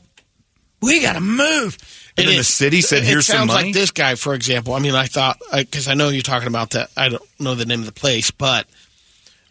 We 0.82 1.00
gotta 1.00 1.20
move. 1.20 1.78
And 2.16 2.26
then 2.28 2.34
It 2.34 2.38
the 2.38 2.44
city 2.44 2.80
said, 2.82 3.04
"Here's 3.04 3.26
some 3.26 3.46
money." 3.46 3.66
like 3.66 3.74
this 3.74 3.90
guy, 3.90 4.16
for 4.16 4.34
example. 4.34 4.74
I 4.74 4.80
mean, 4.80 4.94
I 4.94 5.06
thought 5.06 5.38
because 5.52 5.88
I 5.88 5.94
know 5.94 6.08
you're 6.10 6.22
talking 6.22 6.48
about 6.48 6.70
that. 6.70 6.90
I 6.96 7.08
don't 7.08 7.22
know 7.40 7.54
the 7.54 7.64
name 7.64 7.80
of 7.80 7.86
the 7.86 7.92
place, 7.92 8.30
but 8.30 8.66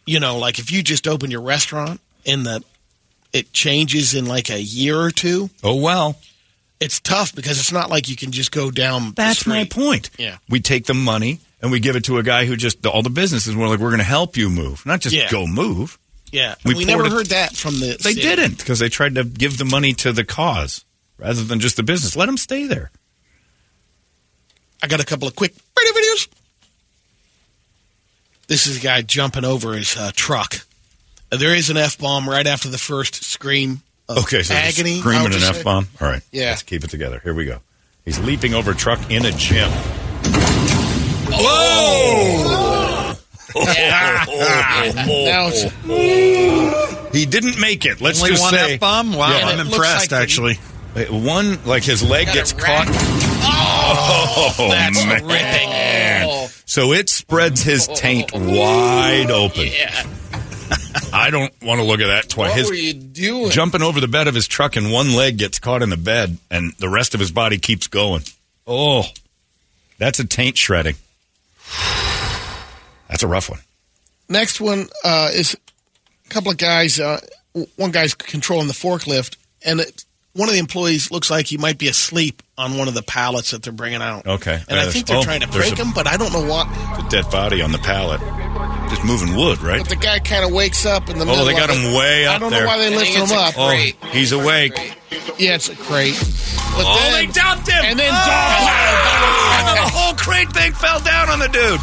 you 0.06 0.20
know, 0.20 0.38
like 0.38 0.60
if 0.60 0.72
you 0.72 0.84
just 0.84 1.08
open 1.08 1.32
your 1.32 1.42
restaurant 1.42 2.00
and 2.26 2.46
the 2.46 2.64
it 3.34 3.54
changes 3.54 4.14
in 4.14 4.26
like 4.26 4.50
a 4.50 4.62
year 4.62 5.00
or 5.00 5.10
two, 5.12 5.50
oh 5.64 5.76
well, 5.82 6.20
it's 6.80 7.00
tough 7.00 7.34
because 7.34 7.60
it's 7.60 7.72
not 7.72 7.90
like 7.90 8.10
you 8.10 8.16
can 8.16 8.32
just 8.32 8.52
go 8.52 8.70
down. 8.72 9.14
that's 9.16 9.48
my 9.48 9.64
point. 9.66 10.10
Yeah. 10.20 10.38
we 10.50 10.60
take 10.60 10.86
the 10.86 10.94
money 10.94 11.40
and 11.62 11.72
we 11.72 11.80
give 11.80 11.96
it 11.96 12.04
to 12.06 12.18
a 12.18 12.24
guy 12.24 12.46
who 12.46 12.56
just 12.58 12.86
all 12.86 13.02
the 13.02 13.10
businesses 13.10 13.56
were 13.56 13.68
like, 13.68 13.80
"We're 13.80 13.92
gonna 13.92 14.04
help 14.04 14.36
you 14.38 14.50
move, 14.50 14.86
not 14.86 15.00
just 15.00 15.16
Yeah. 15.16 15.30
go 15.32 15.48
move." 15.48 15.98
Yeah, 16.32 16.56
We 16.64 16.76
we, 16.76 16.86
never 16.86 17.06
it- 17.08 17.12
heard 17.12 17.26
that 17.28 17.56
from 17.58 17.80
the. 17.80 17.98
They 18.02 18.14
city. 18.14 18.22
didn't 18.22 18.58
because 18.60 18.80
they 18.80 18.88
tried 18.90 19.16
to 19.16 19.24
give 19.26 19.58
the 19.58 19.66
money 19.66 19.94
to 19.96 20.12
the 20.14 20.24
cause 20.24 20.86
rather 21.22 21.44
than 21.44 21.60
just 21.60 21.78
the 21.78 21.84
business. 21.84 22.16
Let 22.18 22.26
them 22.26 22.38
stay 22.38 22.66
there. 22.66 22.92
I 24.84 24.88
got 24.88 25.00
a 25.00 25.06
couple 25.06 25.28
of 25.28 25.36
quick 25.36 25.54
radio 25.78 25.94
videos. 25.94 26.28
This 28.48 28.66
is 28.68 28.78
a 28.78 28.82
guy 28.82 29.02
jumping 29.04 29.46
over 29.46 29.74
his 29.74 29.96
uh, 29.96 30.12
truck. 30.16 30.56
Uh, 31.32 31.38
there 31.38 31.56
is 31.56 31.70
an 31.70 31.78
f 31.78 31.98
bomb 31.98 32.28
right 32.28 32.46
after 32.48 32.68
the 32.68 32.78
first 32.80 33.24
scream 33.24 33.82
of 34.10 34.18
Okay, 34.24 34.42
so 34.42 34.54
agony. 34.56 34.98
I 34.98 35.00
screaming 35.00 35.34
an 35.34 35.44
f 35.44 35.64
bomb. 35.64 35.88
All 36.02 36.08
right, 36.08 36.22
Yeah. 36.32 36.50
let's 36.50 36.64
keep 36.64 36.84
it 36.84 36.90
together. 36.90 37.22
Here 37.24 37.34
we 37.34 37.46
go. 37.46 37.60
He's 38.04 38.20
leaping 38.20 38.54
over 38.56 38.72
a 38.72 38.76
truck 38.76 39.00
in 39.12 39.26
a 39.26 39.32
gym. 39.32 39.70
Whoa! 41.34 43.14
now 43.56 45.50
it's 45.52 47.14
He 47.16 47.26
didn't 47.26 47.60
make 47.60 47.86
it. 47.86 48.02
Let's 48.02 48.20
Only 48.20 48.32
just 48.32 48.42
one 48.42 48.54
say 48.54 48.74
F-bomb? 48.76 49.14
Wow, 49.14 49.38
Yeah. 49.38 49.46
I'm 49.48 49.60
impressed, 49.60 50.12
like- 50.12 50.22
actually. 50.22 50.60
One 51.10 51.64
like 51.66 51.84
his 51.84 52.04
leg 52.04 52.28
gets 52.28 52.52
caught. 52.54 52.88
rat. 52.88 52.96
Oh, 53.44 54.68
that's 54.70 55.06
man. 55.06 55.26
ripping. 55.26 56.50
So 56.66 56.94
it 56.94 57.10
spreads 57.10 57.62
his 57.62 57.88
taint 57.88 58.32
wide 58.34 59.30
open. 59.32 59.68
Yeah. 59.68 60.06
I 61.14 61.30
don't 61.30 61.54
want 61.62 61.80
to 61.82 61.86
look 61.86 62.00
at 62.00 62.08
that 62.08 62.30
twice. 62.30 62.50
What 62.52 62.58
His- 62.58 62.70
were 62.70 62.74
you 62.76 62.94
doing? 62.94 63.52
jumping 63.52 63.82
over 63.82 64.00
the 64.00 64.08
bed 64.08 64.28
of 64.28 64.36
his 64.36 64.48
truck 64.48 64.76
and 64.78 64.92
one 64.92 65.14
leg 65.14 65.38
gets 65.38 65.60
caught 65.60 65.82
in 65.82 65.90
the 65.90 65.98
bed 65.98 66.38
and 66.50 66.74
the 66.80 66.88
rest 66.88 67.14
of 67.14 67.20
his 67.20 67.32
body 67.32 67.58
keeps 67.58 67.88
going. 67.88 68.24
Oh, 68.66 69.04
that's 69.98 70.20
a 70.20 70.26
taint 70.26 70.58
shredding. 70.58 70.96
That's 73.10 73.24
a 73.24 73.28
rough 73.28 73.50
one. 73.50 73.60
Next 74.30 74.62
one 74.62 74.88
uh, 75.04 75.30
is 75.34 75.58
a 76.26 76.30
couple 76.30 76.50
of 76.52 76.58
guys. 76.58 76.98
Uh, 77.00 77.20
one 77.76 77.92
guy's 77.92 78.14
controlling 78.14 78.68
the 78.68 78.74
forklift, 78.74 79.36
and 79.66 79.82
it, 79.82 80.06
one 80.34 80.48
of 80.48 80.54
the 80.54 80.60
employees 80.60 81.12
looks 81.12 81.30
like 81.30 81.46
he 81.48 81.58
might 81.58 81.78
be 81.78 81.88
asleep 81.88 82.42
on 82.58 82.78
one 82.78 82.88
of 82.88 82.94
the 82.94 83.04
pallets 83.04 83.52
that 83.52 83.64
they're 83.64 83.74
bringing 83.74 84.02
out. 84.02 84.26
Okay. 84.26 84.60
and 84.70 84.80
I 84.80 84.86
think 84.86 85.08
they're 85.08 85.18
oh, 85.18 85.24
trying 85.24 85.42
to 85.42 85.48
there's 85.48 85.70
break 85.70 85.80
a- 85.80 85.84
him, 85.84 85.92
but 85.94 86.08
I 86.08 86.18
don't 86.18 86.32
know 86.32 86.46
what. 86.46 86.68
The 86.98 87.08
dead 87.10 87.32
body 87.32 87.62
on 87.62 87.72
the 87.72 87.80
pallet. 87.80 88.22
Just 88.90 89.04
moving 89.06 89.36
wood, 89.36 89.62
right? 89.62 89.80
But 89.80 89.90
the 89.90 89.96
guy 89.96 90.20
kind 90.20 90.44
of 90.46 90.52
wakes 90.52 90.86
up 90.86 91.10
in 91.10 91.18
the 91.18 91.24
oh, 91.24 91.28
middle. 91.28 91.42
Oh, 91.44 91.46
they 91.46 91.54
got 91.54 91.70
of 91.70 91.78
him 91.78 91.94
it. 91.94 91.98
way 91.98 92.26
up 92.28 92.36
I 92.36 92.40
don't 92.40 92.52
there. 92.52 92.62
know 92.62 92.68
why 92.68 92.78
they 92.78 92.88
I 92.88 92.90
think 92.90 93.18
lifted 93.20 93.34
him 93.34 93.40
up. 93.40 93.54
Oh, 93.58 93.68
crate. 93.70 93.96
Oh, 94.02 94.08
he's 94.08 94.32
awake. 94.32 94.74
Yeah, 95.38 95.56
it's 95.56 95.70
a 95.70 95.76
crate. 95.76 96.16
But 96.16 96.86
Oh, 96.88 96.98
then, 97.12 97.14
they 97.28 97.32
dumped 97.32 97.68
him. 97.70 97.84
And 97.84 98.00
then 98.00 98.12
Oh, 98.14 99.74
the 99.84 99.90
whole 99.92 100.14
crate 100.16 100.52
thing 100.54 100.72
fell 100.74 101.00
down 101.00 101.30
on 101.30 101.40
the 101.40 101.48
dude. 101.48 101.80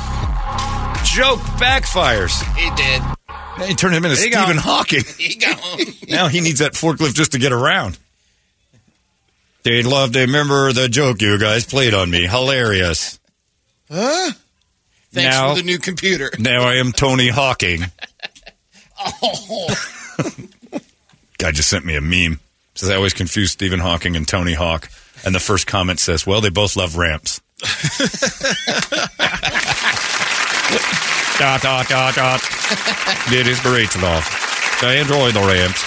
Joke 1.04 1.40
backfires. 1.58 2.42
He 2.56 2.70
did. 2.76 3.02
They 3.58 3.74
turned 3.74 3.94
him 3.94 4.04
into 4.04 4.20
He 4.20 4.30
Stephen. 4.30 4.56
Hawking. 4.56 5.04
He 5.18 5.34
got 5.36 5.58
him. 5.58 5.94
now 6.08 6.28
he 6.28 6.40
needs 6.40 6.60
that 6.60 6.72
forklift 6.74 7.14
just 7.14 7.32
to 7.32 7.38
get 7.38 7.52
around. 7.52 7.98
They'd 9.68 9.86
love 9.86 10.12
to 10.12 10.20
remember 10.20 10.72
the 10.72 10.88
joke 10.88 11.20
you 11.22 11.38
guys 11.38 11.64
played 11.66 11.94
on 11.94 12.10
me. 12.10 12.26
Hilarious. 12.26 13.18
huh? 13.90 14.32
Thanks 15.12 15.36
Now- 15.36 15.50
for 15.54 15.60
the 15.60 15.66
new 15.66 15.78
computer. 15.78 16.30
Now 16.38 16.62
I 16.64 16.76
am 16.76 16.92
Tony 16.92 17.28
Hawking. 17.28 17.84
Oh. 19.22 19.68
Guy 21.38 21.52
just 21.52 21.68
sent 21.68 21.84
me 21.84 21.94
a 21.96 22.00
meme. 22.00 22.40
Says 22.74 22.90
I 22.90 22.96
always 22.96 23.12
confuse 23.14 23.50
Stephen 23.52 23.78
Hawking 23.80 24.16
and 24.16 24.26
Tony 24.26 24.54
Hawk. 24.54 24.90
And 25.24 25.34
the 25.34 25.40
first 25.40 25.66
comment 25.66 25.98
says, 26.00 26.26
"Well, 26.26 26.40
they 26.40 26.48
both 26.48 26.76
love 26.76 26.96
ramps." 26.96 27.40
dot 31.38 31.62
dot 31.62 31.88
dot 31.88 32.14
dot. 32.14 32.40
It 33.32 33.46
is 33.46 33.60
great 33.60 33.94
love. 34.02 34.24
I 34.82 34.96
enjoy 35.00 35.30
the 35.32 35.40
ramps. 35.40 35.82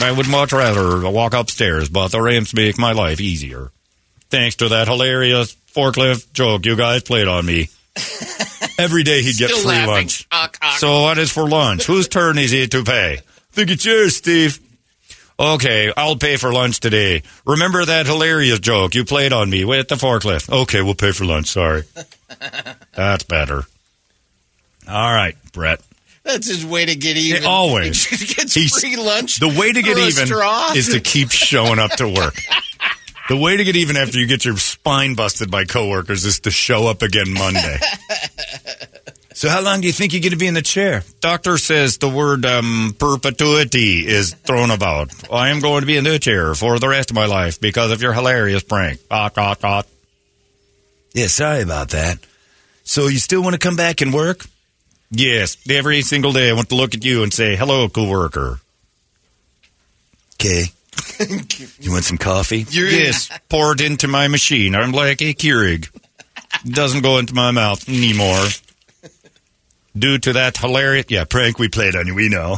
I 0.00 0.12
would 0.12 0.28
much 0.28 0.52
rather 0.52 1.08
walk 1.10 1.34
upstairs, 1.34 1.88
but 1.88 2.08
the 2.08 2.20
ramps 2.20 2.54
make 2.54 2.78
my 2.78 2.92
life 2.92 3.20
easier. 3.20 3.70
Thanks 4.30 4.56
to 4.56 4.68
that 4.70 4.88
hilarious 4.88 5.54
forklift 5.74 6.32
joke 6.32 6.66
you 6.66 6.76
guys 6.76 7.02
played 7.02 7.28
on 7.28 7.46
me. 7.46 7.68
Every 8.78 9.04
day 9.04 9.22
he'd 9.22 9.36
get 9.36 9.50
Still 9.50 9.58
free 9.62 9.68
laughing. 9.70 9.88
lunch. 9.94 10.26
Ock, 10.32 10.58
ock. 10.60 10.78
So 10.78 11.02
what 11.02 11.18
is 11.18 11.30
for 11.30 11.48
lunch? 11.48 11.84
Whose 11.84 12.08
turn 12.08 12.38
is 12.38 12.52
it 12.52 12.72
to 12.72 12.82
pay? 12.82 13.20
think 13.52 13.70
it's 13.70 13.84
yours, 13.84 14.16
Steve. 14.16 14.58
Okay, 15.38 15.92
I'll 15.96 16.16
pay 16.16 16.36
for 16.36 16.52
lunch 16.52 16.80
today. 16.80 17.22
Remember 17.46 17.84
that 17.84 18.06
hilarious 18.06 18.58
joke 18.60 18.94
you 18.94 19.04
played 19.04 19.32
on 19.32 19.48
me 19.50 19.64
with 19.64 19.88
the 19.88 19.94
forklift? 19.96 20.50
Okay, 20.52 20.82
we'll 20.82 20.94
pay 20.94 21.12
for 21.12 21.24
lunch. 21.24 21.48
Sorry. 21.48 21.82
That's 22.94 23.24
better. 23.24 23.64
All 24.88 25.12
right, 25.12 25.36
Brett. 25.52 25.80
That's 26.24 26.48
his 26.48 26.64
way 26.64 26.86
to 26.86 26.96
get 26.96 27.16
even. 27.16 27.44
always. 27.44 28.04
He 28.24 28.26
gets 28.34 28.54
He's- 28.54 28.80
free 28.80 28.96
lunch. 28.96 29.38
The 29.40 29.48
way 29.48 29.72
to 29.72 29.82
get 29.82 29.98
even 29.98 30.26
straw. 30.26 30.72
is 30.74 30.88
to 30.88 31.00
keep 31.00 31.30
showing 31.32 31.78
up 31.78 31.90
to 31.92 32.08
work. 32.08 32.34
The 33.28 33.36
way 33.36 33.56
to 33.56 33.64
get 33.64 33.76
even 33.76 33.96
after 33.96 34.18
you 34.18 34.26
get 34.26 34.44
your 34.44 34.56
spine 34.58 35.14
busted 35.14 35.50
by 35.50 35.64
coworkers 35.64 36.24
is 36.24 36.40
to 36.40 36.50
show 36.50 36.86
up 36.88 37.00
again 37.02 37.32
Monday. 37.32 37.78
so, 39.34 39.48
how 39.48 39.62
long 39.62 39.80
do 39.80 39.86
you 39.86 39.92
think 39.94 40.12
you're 40.12 40.20
going 40.20 40.32
to 40.32 40.36
be 40.36 40.46
in 40.46 40.52
the 40.54 40.60
chair? 40.62 41.02
Doctor 41.20 41.56
says 41.56 41.96
the 41.98 42.08
word 42.08 42.44
um, 42.44 42.94
perpetuity 42.98 44.06
is 44.06 44.34
thrown 44.34 44.70
about. 44.70 45.10
I 45.32 45.48
am 45.48 45.60
going 45.60 45.80
to 45.80 45.86
be 45.86 45.96
in 45.96 46.04
the 46.04 46.18
chair 46.18 46.54
for 46.54 46.78
the 46.78 46.88
rest 46.88 47.10
of 47.10 47.14
my 47.14 47.24
life 47.26 47.58
because 47.60 47.92
of 47.92 48.02
your 48.02 48.12
hilarious 48.12 48.62
prank. 48.62 49.00
Dot, 49.08 49.34
dot, 49.34 49.60
dot. 49.60 49.86
Yeah, 51.14 51.28
sorry 51.28 51.62
about 51.62 51.90
that. 51.90 52.18
So, 52.82 53.06
you 53.06 53.18
still 53.18 53.42
want 53.42 53.54
to 53.54 53.58
come 53.58 53.76
back 53.76 54.02
and 54.02 54.12
work? 54.12 54.44
Yes, 55.16 55.56
every 55.70 56.02
single 56.02 56.32
day 56.32 56.50
I 56.50 56.52
want 56.54 56.68
to 56.70 56.74
look 56.74 56.94
at 56.94 57.04
you 57.04 57.22
and 57.22 57.32
say, 57.32 57.56
hello, 57.56 57.88
coworker. 57.88 58.58
Okay. 60.34 60.64
you 61.80 61.92
want 61.92 62.04
some 62.04 62.18
coffee? 62.18 62.66
You're- 62.68 62.90
yes, 62.90 63.30
pour 63.48 63.72
it 63.72 63.80
into 63.80 64.08
my 64.08 64.28
machine. 64.28 64.74
I'm 64.74 64.92
like 64.92 65.22
a 65.22 65.34
Keurig. 65.34 65.88
Doesn't 66.64 67.02
go 67.02 67.18
into 67.18 67.34
my 67.34 67.50
mouth 67.50 67.88
anymore. 67.88 68.44
Due 69.96 70.18
to 70.18 70.32
that 70.34 70.56
hilarious, 70.56 71.06
yeah, 71.08 71.24
prank 71.24 71.58
we 71.58 71.68
played 71.68 71.94
on 71.94 72.06
you, 72.06 72.14
we 72.14 72.28
know. 72.28 72.56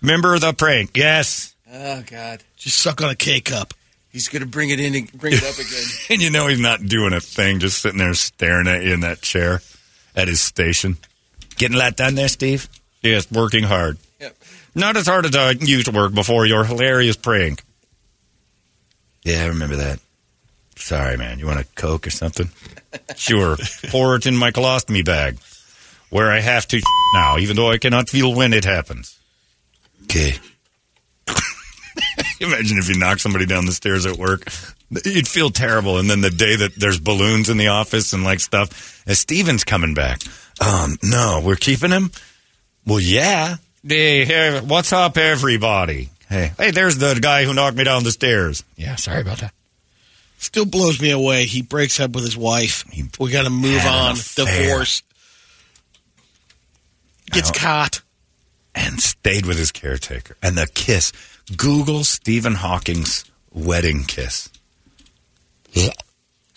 Remember 0.00 0.38
the 0.38 0.52
prank? 0.52 0.96
Yes. 0.96 1.54
Oh 1.72 2.02
God, 2.06 2.42
Just 2.56 2.78
suck 2.78 3.00
on 3.02 3.10
a 3.10 3.14
K 3.14 3.40
cup. 3.40 3.74
he's 4.12 4.28
gonna 4.28 4.46
bring 4.46 4.70
it 4.70 4.78
in 4.80 4.94
and 4.94 5.12
bring 5.12 5.32
it 5.34 5.44
up 5.44 5.54
again. 5.58 5.84
And 6.10 6.20
you 6.22 6.30
know 6.30 6.46
he's 6.48 6.60
not 6.60 6.84
doing 6.86 7.12
a 7.12 7.20
thing, 7.20 7.58
just 7.60 7.80
sitting 7.82 7.98
there 7.98 8.14
staring 8.14 8.66
at 8.68 8.82
you 8.82 8.92
in 8.94 9.00
that 9.00 9.22
chair 9.22 9.60
at 10.16 10.28
his 10.28 10.40
station. 10.40 10.96
Getting 11.64 11.76
a 11.76 11.80
lot 11.80 11.96
done 11.96 12.14
there, 12.14 12.28
Steve? 12.28 12.68
Yes, 13.00 13.32
working 13.32 13.64
hard. 13.64 13.96
Yep. 14.20 14.36
Not 14.74 14.98
as 14.98 15.06
hard 15.06 15.24
as 15.24 15.34
I 15.34 15.52
used 15.52 15.86
to 15.86 15.92
work 15.92 16.12
before 16.12 16.44
your 16.44 16.62
hilarious 16.62 17.16
prank. 17.16 17.62
Yeah, 19.22 19.44
I 19.44 19.46
remember 19.46 19.76
that. 19.76 19.98
Sorry, 20.76 21.16
man. 21.16 21.38
You 21.38 21.46
want 21.46 21.60
a 21.60 21.64
Coke 21.74 22.06
or 22.06 22.10
something? 22.10 22.50
Sure. 23.16 23.56
Pour 23.88 24.14
it 24.14 24.26
in 24.26 24.36
my 24.36 24.50
colostomy 24.50 25.04
bag, 25.04 25.38
where 26.10 26.30
I 26.30 26.40
have 26.40 26.68
to 26.68 26.80
now, 27.14 27.38
even 27.38 27.56
though 27.56 27.70
I 27.70 27.78
cannot 27.78 28.10
feel 28.10 28.34
when 28.34 28.52
it 28.52 28.64
happens. 28.64 29.18
Okay. 30.04 30.34
Imagine 32.40 32.78
if 32.78 32.90
you 32.90 32.98
knock 32.98 33.20
somebody 33.20 33.46
down 33.46 33.64
the 33.64 33.72
stairs 33.72 34.04
at 34.04 34.16
work. 34.16 34.48
You'd 35.04 35.26
feel 35.26 35.50
terrible. 35.50 35.98
And 35.98 36.08
then 36.10 36.20
the 36.20 36.30
day 36.30 36.56
that 36.56 36.76
there's 36.76 37.00
balloons 37.00 37.48
in 37.48 37.56
the 37.56 37.68
office 37.68 38.12
and 38.12 38.22
like 38.22 38.40
stuff, 38.40 39.02
as 39.08 39.18
Steven's 39.18 39.64
coming 39.64 39.94
back. 39.94 40.20
Um, 40.60 40.96
no, 41.02 41.42
we're 41.44 41.56
keeping 41.56 41.90
him? 41.90 42.10
Well, 42.86 43.00
yeah. 43.00 43.56
Hey, 43.86 44.24
hey, 44.24 44.60
what's 44.60 44.92
up, 44.92 45.16
everybody? 45.18 46.10
Hey, 46.28 46.52
hey, 46.56 46.70
there's 46.70 46.98
the 46.98 47.18
guy 47.20 47.44
who 47.44 47.52
knocked 47.54 47.76
me 47.76 47.84
down 47.84 48.02
the 48.04 48.10
stairs. 48.10 48.64
Yeah, 48.76 48.96
sorry 48.96 49.20
about 49.20 49.38
that. 49.38 49.52
Still 50.38 50.66
blows 50.66 51.00
me 51.00 51.10
away. 51.10 51.44
He 51.44 51.62
breaks 51.62 51.98
up 52.00 52.12
with 52.12 52.24
his 52.24 52.36
wife. 52.36 52.84
We 53.18 53.30
got 53.30 53.44
to 53.44 53.50
move 53.50 53.84
on. 53.86 54.16
Divorce. 54.36 55.02
Gets 57.30 57.50
caught. 57.50 58.02
and 58.74 59.00
stayed 59.00 59.46
with 59.46 59.56
his 59.56 59.72
caretaker. 59.72 60.36
And 60.42 60.56
the 60.56 60.66
kiss. 60.66 61.12
Google 61.56 62.04
Stephen 62.04 62.54
Hawking's 62.54 63.24
wedding 63.52 64.04
kiss. 64.04 64.50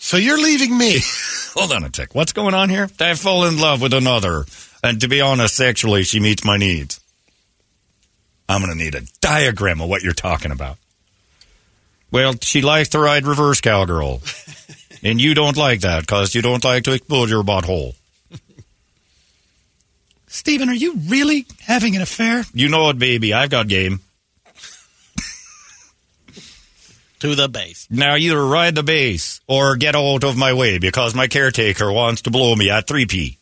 So 0.08 0.16
you're 0.16 0.40
leaving 0.40 0.78
me. 0.78 1.00
Hold 1.54 1.70
on 1.70 1.84
a 1.84 1.90
tick. 1.90 2.14
What's 2.14 2.32
going 2.32 2.54
on 2.54 2.70
here? 2.70 2.88
I 2.98 3.12
fall 3.12 3.44
in 3.44 3.58
love 3.58 3.82
with 3.82 3.92
another. 3.92 4.46
And 4.82 5.02
to 5.02 5.06
be 5.06 5.20
honest, 5.20 5.54
sexually, 5.54 6.02
she 6.02 6.18
meets 6.18 6.46
my 6.46 6.56
needs. 6.56 6.98
I'm 8.48 8.62
going 8.62 8.72
to 8.72 8.82
need 8.82 8.94
a 8.94 9.02
diagram 9.20 9.82
of 9.82 9.90
what 9.90 10.00
you're 10.00 10.14
talking 10.14 10.50
about. 10.50 10.78
Well, 12.10 12.36
she 12.40 12.62
likes 12.62 12.88
to 12.90 12.98
ride 12.98 13.26
reverse 13.26 13.60
cowgirl. 13.60 14.22
and 15.02 15.20
you 15.20 15.34
don't 15.34 15.58
like 15.58 15.80
that 15.80 16.04
because 16.04 16.34
you 16.34 16.40
don't 16.40 16.64
like 16.64 16.84
to 16.84 16.94
explode 16.94 17.28
your 17.28 17.44
butthole. 17.44 17.94
Stephen, 20.26 20.70
are 20.70 20.74
you 20.74 20.94
really 21.06 21.44
having 21.60 21.96
an 21.96 22.00
affair? 22.00 22.44
You 22.54 22.70
know 22.70 22.88
it, 22.88 22.98
baby. 22.98 23.34
I've 23.34 23.50
got 23.50 23.68
game. 23.68 24.00
To 27.20 27.34
the 27.34 27.48
base. 27.48 27.86
Now 27.90 28.16
either 28.16 28.44
ride 28.44 28.74
the 28.74 28.82
base 28.82 29.40
or 29.46 29.76
get 29.76 29.94
out 29.94 30.24
of 30.24 30.36
my 30.36 30.52
way 30.52 30.78
because 30.78 31.14
my 31.14 31.28
caretaker 31.28 31.92
wants 31.92 32.22
to 32.22 32.30
blow 32.30 32.54
me 32.54 32.70
at 32.70 32.86
3P. 32.86 33.36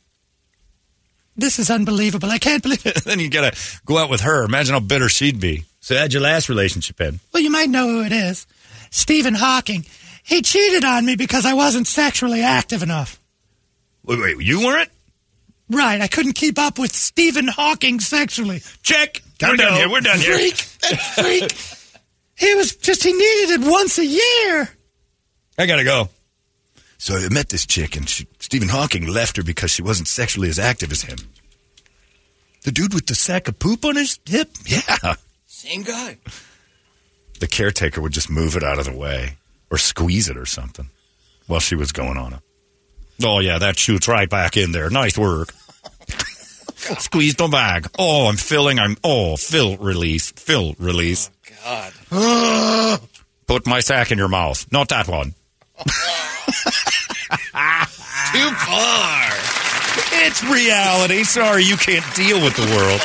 This 1.36 1.58
is 1.58 1.70
unbelievable. 1.70 2.30
I 2.30 2.38
can't 2.38 2.62
believe 2.62 2.84
it. 2.86 2.96
then 3.04 3.20
you 3.20 3.28
gotta 3.28 3.56
go 3.84 3.98
out 3.98 4.10
with 4.10 4.22
her. 4.22 4.44
Imagine 4.44 4.74
how 4.74 4.80
bitter 4.80 5.08
she'd 5.08 5.38
be. 5.40 5.64
So 5.80 5.96
how'd 5.96 6.12
your 6.12 6.22
last 6.22 6.48
relationship 6.48 7.00
end? 7.00 7.20
Well, 7.32 7.42
you 7.42 7.50
might 7.50 7.68
know 7.68 7.86
who 7.88 8.02
it 8.04 8.12
is. 8.12 8.46
Stephen 8.90 9.34
Hawking. 9.34 9.84
He 10.24 10.42
cheated 10.42 10.84
on 10.84 11.04
me 11.06 11.14
because 11.14 11.46
I 11.46 11.54
wasn't 11.54 11.86
sexually 11.86 12.42
active 12.42 12.82
enough. 12.82 13.20
Wait, 14.04 14.18
wait, 14.18 14.40
you 14.40 14.64
weren't? 14.64 14.90
Right, 15.68 16.00
I 16.00 16.06
couldn't 16.06 16.34
keep 16.34 16.58
up 16.58 16.78
with 16.78 16.94
Stephen 16.94 17.48
Hawking 17.48 18.00
sexually. 18.00 18.62
Check. 18.82 19.22
We're 19.42 19.56
done 19.56 19.74
here. 19.74 19.90
We're 19.90 20.00
done 20.00 20.18
here. 20.18 20.34
Freak. 20.34 20.56
Freak. 20.56 21.52
He 22.36 22.54
was 22.54 22.76
just, 22.76 23.02
he 23.02 23.12
needed 23.12 23.60
it 23.60 23.70
once 23.70 23.98
a 23.98 24.06
year. 24.06 24.68
I 25.58 25.66
gotta 25.66 25.84
go. 25.84 26.10
So 26.98 27.16
I 27.16 27.28
met 27.30 27.48
this 27.48 27.66
chick, 27.66 27.96
and 27.96 28.08
she, 28.08 28.26
Stephen 28.38 28.68
Hawking 28.68 29.06
left 29.06 29.36
her 29.36 29.42
because 29.42 29.70
she 29.70 29.82
wasn't 29.82 30.08
sexually 30.08 30.48
as 30.48 30.58
active 30.58 30.92
as 30.92 31.02
him. 31.02 31.18
The 32.64 32.72
dude 32.72 32.94
with 32.94 33.06
the 33.06 33.14
sack 33.14 33.48
of 33.48 33.58
poop 33.58 33.84
on 33.84 33.96
his 33.96 34.18
hip? 34.26 34.50
Yeah. 34.66 35.14
Same 35.46 35.82
guy. 35.82 36.18
The 37.38 37.46
caretaker 37.46 38.00
would 38.00 38.12
just 38.12 38.30
move 38.30 38.56
it 38.56 38.62
out 38.62 38.78
of 38.78 38.86
the 38.86 38.96
way 38.96 39.36
or 39.70 39.78
squeeze 39.78 40.28
it 40.28 40.36
or 40.36 40.46
something 40.46 40.90
while 41.46 41.60
she 41.60 41.74
was 41.76 41.92
going 41.92 42.16
on 42.16 42.34
it. 42.34 42.40
Oh, 43.24 43.38
yeah, 43.38 43.58
that 43.58 43.78
shoots 43.78 44.08
right 44.08 44.28
back 44.28 44.56
in 44.56 44.72
there. 44.72 44.90
Nice 44.90 45.16
work. 45.16 45.52
Squeeze 46.76 47.34
the 47.34 47.48
bag. 47.48 47.88
Oh, 47.98 48.26
I'm 48.26 48.36
filling. 48.36 48.78
I'm, 48.78 48.96
oh, 49.02 49.36
fill, 49.36 49.76
release, 49.78 50.30
fill, 50.32 50.74
release. 50.78 51.30
God. 51.66 53.00
Put 53.46 53.66
my 53.66 53.80
sack 53.80 54.12
in 54.12 54.18
your 54.18 54.28
mouth. 54.28 54.70
Not 54.72 54.88
that 54.90 55.08
one. 55.08 55.34
Too 58.32 58.50
far. 58.52 59.30
It's 60.26 60.42
reality. 60.44 61.24
Sorry, 61.24 61.64
you 61.64 61.76
can't 61.76 62.04
deal 62.14 62.40
with 62.42 62.54
the 62.56 62.66
world. 62.76 63.00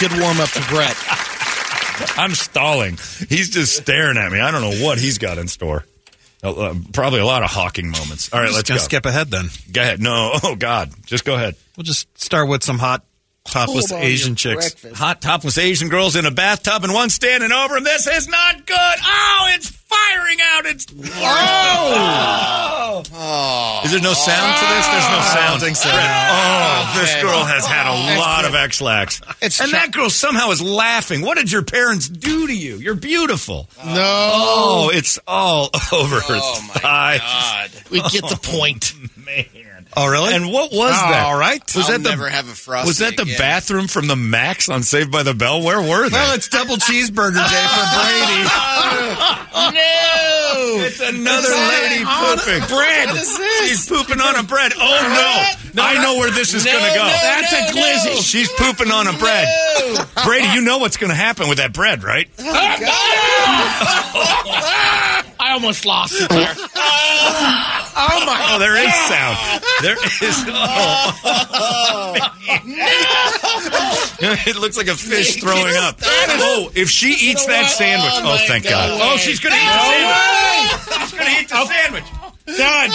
Good 0.00 0.20
warm 0.20 0.40
up 0.40 0.50
to 0.50 0.60
Brett. 0.68 0.96
I'm 2.18 2.34
stalling. 2.34 2.98
He's 3.28 3.50
just 3.50 3.76
staring 3.76 4.16
at 4.18 4.32
me. 4.32 4.40
I 4.40 4.50
don't 4.50 4.60
know 4.62 4.84
what 4.84 4.98
he's 4.98 5.18
got 5.18 5.38
in 5.38 5.48
store. 5.48 5.84
Uh, 6.42 6.52
uh, 6.52 6.74
probably 6.92 7.20
a 7.20 7.24
lot 7.26 7.42
of 7.42 7.50
hawking 7.50 7.90
moments. 7.90 8.32
All 8.32 8.40
right, 8.40 8.46
Just 8.46 8.56
let's 8.56 8.70
go. 8.70 8.76
skip 8.78 9.06
ahead 9.06 9.30
then. 9.30 9.46
Go 9.72 9.80
ahead. 9.80 10.00
No. 10.00 10.32
Oh 10.42 10.56
God. 10.56 10.90
Just 11.06 11.24
go 11.24 11.34
ahead. 11.34 11.54
We'll 11.76 11.84
just 11.84 12.06
start 12.20 12.48
with 12.48 12.62
some 12.62 12.78
hot 12.78 13.02
topless 13.44 13.92
Asian 13.92 14.34
chicks. 14.36 14.70
breakfast. 14.74 14.96
Hot 14.96 15.20
topless 15.20 15.58
Asian 15.58 15.88
girls 15.88 16.16
in 16.16 16.24
a 16.26 16.30
bathtub 16.30 16.82
and 16.84 16.92
one 16.94 17.10
standing 17.10 17.52
over 17.52 17.76
him. 17.76 17.84
This 17.84 18.06
is 18.06 18.28
not 18.28 18.66
good. 18.66 18.76
Oh, 19.04 19.50
it's 19.54 19.68
firing 19.70 20.38
out. 20.52 20.66
It's 20.66 20.86
oh. 23.16 23.82
Is 23.84 23.92
there 23.92 24.00
no 24.00 24.12
sound 24.12 24.56
to 24.58 24.66
this? 24.74 24.86
There's 24.86 25.08
no 25.10 25.20
sound. 25.20 25.62
I 25.62 25.72
so. 25.72 25.90
Oh, 25.92 27.00
this 27.00 27.14
girl 27.22 27.44
has 27.44 27.66
had 27.66 27.86
a 27.86 28.18
lot 28.18 28.44
of 28.44 28.54
Ex-Lax. 28.54 29.20
It's 29.42 29.60
and 29.60 29.72
that 29.72 29.92
girl 29.92 30.10
somehow 30.10 30.50
is 30.50 30.60
laughing. 30.62 31.22
What 31.22 31.36
did 31.36 31.50
your 31.52 31.62
parents 31.62 32.08
do 32.08 32.46
to 32.46 32.54
you? 32.56 32.76
You're 32.76 32.94
beautiful. 32.94 33.68
No. 33.84 33.92
Oh, 33.96 34.90
it's 34.92 35.18
all 35.26 35.70
over 35.92 36.16
her 36.20 36.34
Oh 36.40 36.60
my 36.68 36.74
thighs. 36.74 37.20
God. 37.20 37.70
We 37.90 38.00
get 38.00 38.28
the 38.28 38.38
point. 38.42 38.94
Man. 39.16 39.44
Oh, 39.96 40.08
really? 40.10 40.34
And 40.34 40.50
what 40.52 40.72
was 40.72 40.90
Oh, 40.92 41.10
that? 41.10 41.26
all 41.26 41.38
right. 41.38 41.62
Was 41.74 41.88
I'll 41.88 41.98
that 41.98 42.16
the 42.16 42.30
have 42.30 42.48
a 42.48 42.54
frosty 42.54 42.88
Was 42.88 42.98
that 42.98 43.16
the 43.16 43.22
again. 43.22 43.38
bathroom 43.38 43.86
from 43.86 44.08
the 44.08 44.16
Max 44.16 44.68
on 44.68 44.82
Saved 44.82 45.10
by 45.12 45.22
the 45.22 45.34
Bell? 45.34 45.62
Where 45.62 45.80
were 45.80 46.08
they? 46.08 46.14
well, 46.16 46.34
it's 46.34 46.48
double 46.48 46.76
cheeseburger 46.76 47.34
day 47.34 47.66
for 47.70 47.84
Brady. 47.94 48.42
No. 49.54 49.70
It's 50.86 51.00
another 51.00 51.48
lady 51.48 52.04
pooping. 52.04 52.62
Bread. 52.68 53.08
What 53.08 53.16
is 53.16 53.38
this? 53.38 53.68
She's 53.68 53.86
pooping 53.88 54.20
on 54.20 54.36
a 54.36 54.42
bread. 54.42 54.72
Oh 54.76 55.52
no! 55.74 55.82
I 55.82 55.94
know 56.02 56.16
where 56.18 56.30
this 56.30 56.52
is 56.54 56.64
No, 56.64 56.72
going 56.72 56.84
to 56.84 56.90
go. 56.98 57.04
no, 57.04 57.10
That's 57.10 57.52
no, 57.52 57.58
a 57.58 57.62
glizzy. 57.72 58.14
no. 58.16 58.20
She's 58.20 58.48
pooping 58.52 58.90
on 58.90 59.06
a 59.06 59.12
bread. 59.14 59.48
Brady, 60.24 60.48
you 60.54 60.60
know 60.62 60.78
what's 60.78 60.96
going 60.96 61.10
to 61.10 61.16
happen 61.16 61.48
with 61.48 61.58
that 61.58 61.72
bread, 61.72 62.02
right? 62.04 62.28
Oh, 62.38 62.44
I 65.40 65.50
almost 65.52 65.84
lost 65.86 66.14
it 66.16 66.28
there. 66.28 66.54
Oh 67.96 68.26
my! 68.26 68.46
Oh, 68.50 68.58
there 68.58 68.76
is 68.76 68.92
sound. 69.06 69.38
There 69.82 69.96
is. 70.28 70.44
Oh. 70.48 72.34
it 74.46 74.56
looks 74.56 74.76
like 74.76 74.88
a 74.88 74.94
fish 74.94 75.40
throwing 75.40 75.74
up. 75.76 75.98
Oh, 76.02 76.70
if 76.74 76.90
she 76.90 77.08
eats 77.08 77.46
that 77.46 77.70
sandwich. 77.70 78.12
Oh, 78.16 78.36
thank 78.48 78.64
God. 78.64 78.90
Oh, 79.00 79.16
she's 79.16 79.38
going 79.40 79.54
to 79.54 79.60
eat 79.60 79.64
the 79.64 79.78
sandwich. 79.90 81.00
She's 81.00 81.12
going 81.12 81.26
to 81.26 81.32
eat 81.40 81.48
the 81.48 81.66
sandwich. 81.66 82.04
Done. 82.46 82.90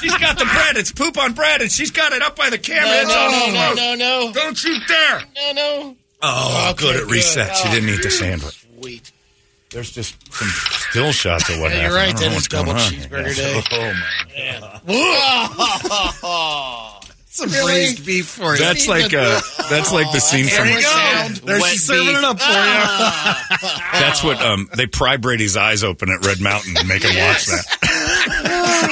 She's 0.00 0.16
got 0.18 0.38
the 0.38 0.44
bread. 0.46 0.76
It's 0.76 0.92
poop 0.92 1.18
on 1.18 1.32
bread, 1.34 1.60
and 1.60 1.70
she's 1.70 1.90
got 1.90 2.12
it 2.12 2.22
up 2.22 2.36
by 2.36 2.48
the 2.50 2.58
camera. 2.58 3.04
No, 3.06 3.30
no, 3.30 3.50
no, 3.52 3.74
no, 3.74 3.94
no, 3.94 4.32
Don't 4.32 4.62
you 4.64 4.78
dare. 4.86 5.22
no, 5.34 5.52
no. 5.52 5.96
Oh, 6.22 6.74
good. 6.76 6.96
It 6.96 7.00
good. 7.02 7.10
reset. 7.10 7.56
She 7.56 7.68
didn't 7.70 7.88
eat 7.88 8.02
the 8.02 8.10
sandwich. 8.10 8.66
Sweet. 8.78 9.12
There's 9.72 9.90
just 9.90 10.14
some 10.34 10.48
still 10.90 11.12
shots 11.12 11.48
of 11.48 11.58
what 11.60 11.70
Yeah, 11.74 11.88
happened. 11.88 11.92
you're 11.92 11.96
right, 11.96 12.08
I 12.08 12.12
don't 12.12 12.20
that 12.20 12.26
know 12.26 12.30
is 12.30 12.34
what's 12.34 12.48
going 12.48 12.66
double 12.66 12.80
cheeseburger 12.80 13.36
Yeah. 14.36 14.70
day. 14.80 14.82
Oh 14.86 15.54
my! 15.56 16.18
god. 16.20 16.98
Some 17.34 17.48
braised 17.48 18.04
beef 18.04 18.26
for 18.26 18.52
you. 18.52 18.58
That's 18.58 18.86
like 18.86 19.14
uh, 19.14 19.40
that's 19.70 19.90
like 19.90 20.12
the 20.12 20.20
scene 20.20 20.44
from. 20.48 20.66
Camera 20.66 20.82
sound. 20.82 21.36
There 21.36 21.58
wet 21.60 21.76
serving 21.76 22.06
beef. 22.08 22.18
it 22.18 22.24
up 22.24 22.38
for 22.38 22.50
you. 22.50 23.70
That's 24.00 24.22
what 24.22 24.42
um, 24.42 24.68
they 24.76 24.86
pry 24.86 25.16
Brady's 25.16 25.56
eyes 25.56 25.82
open 25.82 26.10
at 26.10 26.26
Red 26.26 26.42
Mountain 26.42 26.74
and 26.76 26.86
make 26.86 27.02
him 27.02 27.16
watch 27.18 27.46
that. 27.46 27.64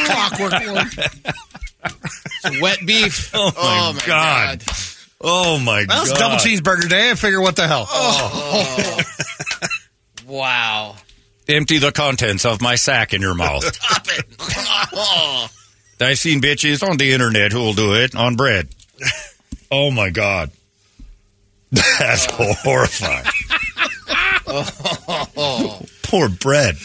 Clockwork 0.07 0.53
one. 0.75 2.63
Wet 2.63 2.79
beef. 2.87 3.31
Oh 3.35 3.53
my, 3.55 3.59
Oh, 3.59 3.93
my 3.93 4.01
god. 4.07 4.65
Oh 5.21 5.59
my 5.59 5.85
Well, 5.87 6.01
it's 6.03 6.13
god! 6.13 6.19
double 6.19 6.37
cheeseburger 6.37 6.89
day. 6.89 7.11
I 7.11 7.15
figure 7.17 7.43
what 7.43 7.57
the 7.57 7.69
hell. 7.69 7.87
Wow. 10.31 10.95
Empty 11.49 11.79
the 11.79 11.91
contents 11.91 12.45
of 12.45 12.61
my 12.63 12.77
sack 12.77 13.13
in 13.13 13.21
your 13.21 13.35
mouth. 13.35 13.65
Stop 13.75 14.07
it. 14.09 14.25
Oh. 14.95 15.49
I 16.01 16.15
seen 16.15 16.41
bitches 16.41 16.89
on 16.89 16.97
the 16.97 17.13
internet 17.13 17.53
who'll 17.53 17.75
do 17.75 17.95
it 17.95 18.15
on 18.15 18.37
bread. 18.37 18.69
oh 19.71 19.91
my 19.91 20.09
god, 20.09 20.51
that's 21.73 22.27
oh. 22.39 22.55
horrifying. 22.63 23.27
oh. 25.37 25.83
Poor 26.05 26.29
bread. 26.31 26.77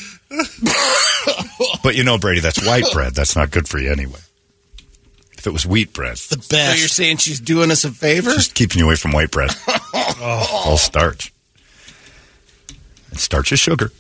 but 1.82 1.96
you 1.96 2.04
know, 2.04 2.18
Brady, 2.18 2.42
that's 2.42 2.66
white 2.66 2.92
bread. 2.92 3.14
That's 3.16 3.36
not 3.38 3.52
good 3.52 3.70
for 3.70 3.80
you 3.80 3.92
anyway. 3.92 4.20
If 5.38 5.48
it 5.48 5.54
was 5.54 5.66
wheat 5.66 5.94
bread, 5.94 6.18
The 6.18 6.38
best. 6.38 6.50
So 6.50 6.80
you're 6.80 6.88
saying 6.90 7.18
she's 7.18 7.40
doing 7.40 7.72
us 7.72 7.86
a 7.86 7.92
favor? 7.92 8.32
just 8.32 8.56
keeping 8.56 8.80
you 8.80 8.86
away 8.86 8.96
from 8.96 9.12
white 9.12 9.32
bread. 9.32 9.52
All 10.20 10.78
starch. 10.78 11.32
And 13.16 13.20
starch 13.22 13.54
is 13.54 13.62
sugar. 13.62 13.94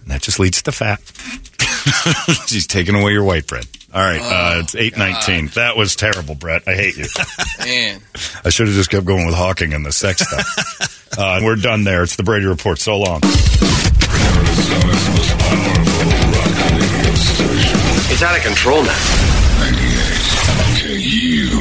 And 0.00 0.10
that 0.10 0.22
just 0.22 0.38
leads 0.38 0.62
to 0.62 0.72
fat. 0.72 1.02
She's 2.48 2.66
taking 2.66 2.94
away 2.94 3.12
your 3.12 3.22
white 3.22 3.46
bread. 3.46 3.66
All 3.92 4.00
right, 4.00 4.18
uh, 4.18 4.60
it's 4.60 4.74
eight 4.74 4.96
nineteen. 4.96 5.48
That 5.48 5.76
was 5.76 5.94
terrible, 5.94 6.34
Brett. 6.34 6.62
I 6.66 6.72
hate 6.74 6.96
you. 6.96 7.04
Man. 7.58 8.00
I 8.42 8.48
should 8.48 8.68
have 8.68 8.76
just 8.76 8.88
kept 8.88 9.04
going 9.04 9.26
with 9.26 9.34
Hawking 9.34 9.74
and 9.74 9.84
the 9.84 9.92
sex 9.92 10.26
stuff. 10.26 11.06
uh, 11.18 11.40
we're 11.42 11.56
done 11.56 11.84
there. 11.84 12.02
It's 12.02 12.16
the 12.16 12.22
Brady 12.22 12.46
Report. 12.46 12.78
So 12.78 12.96
long. 12.96 13.20
Arizona's 13.22 15.08
most 15.10 15.36
powerful 15.36 16.30
rock 16.32 16.56
radio 16.80 17.12
station. 17.14 17.78
It's 18.08 18.22
out 18.22 18.38
of 18.38 18.42
control 18.42 18.82
now. 18.82 18.96
98 19.60 20.80
KU. 20.80 21.60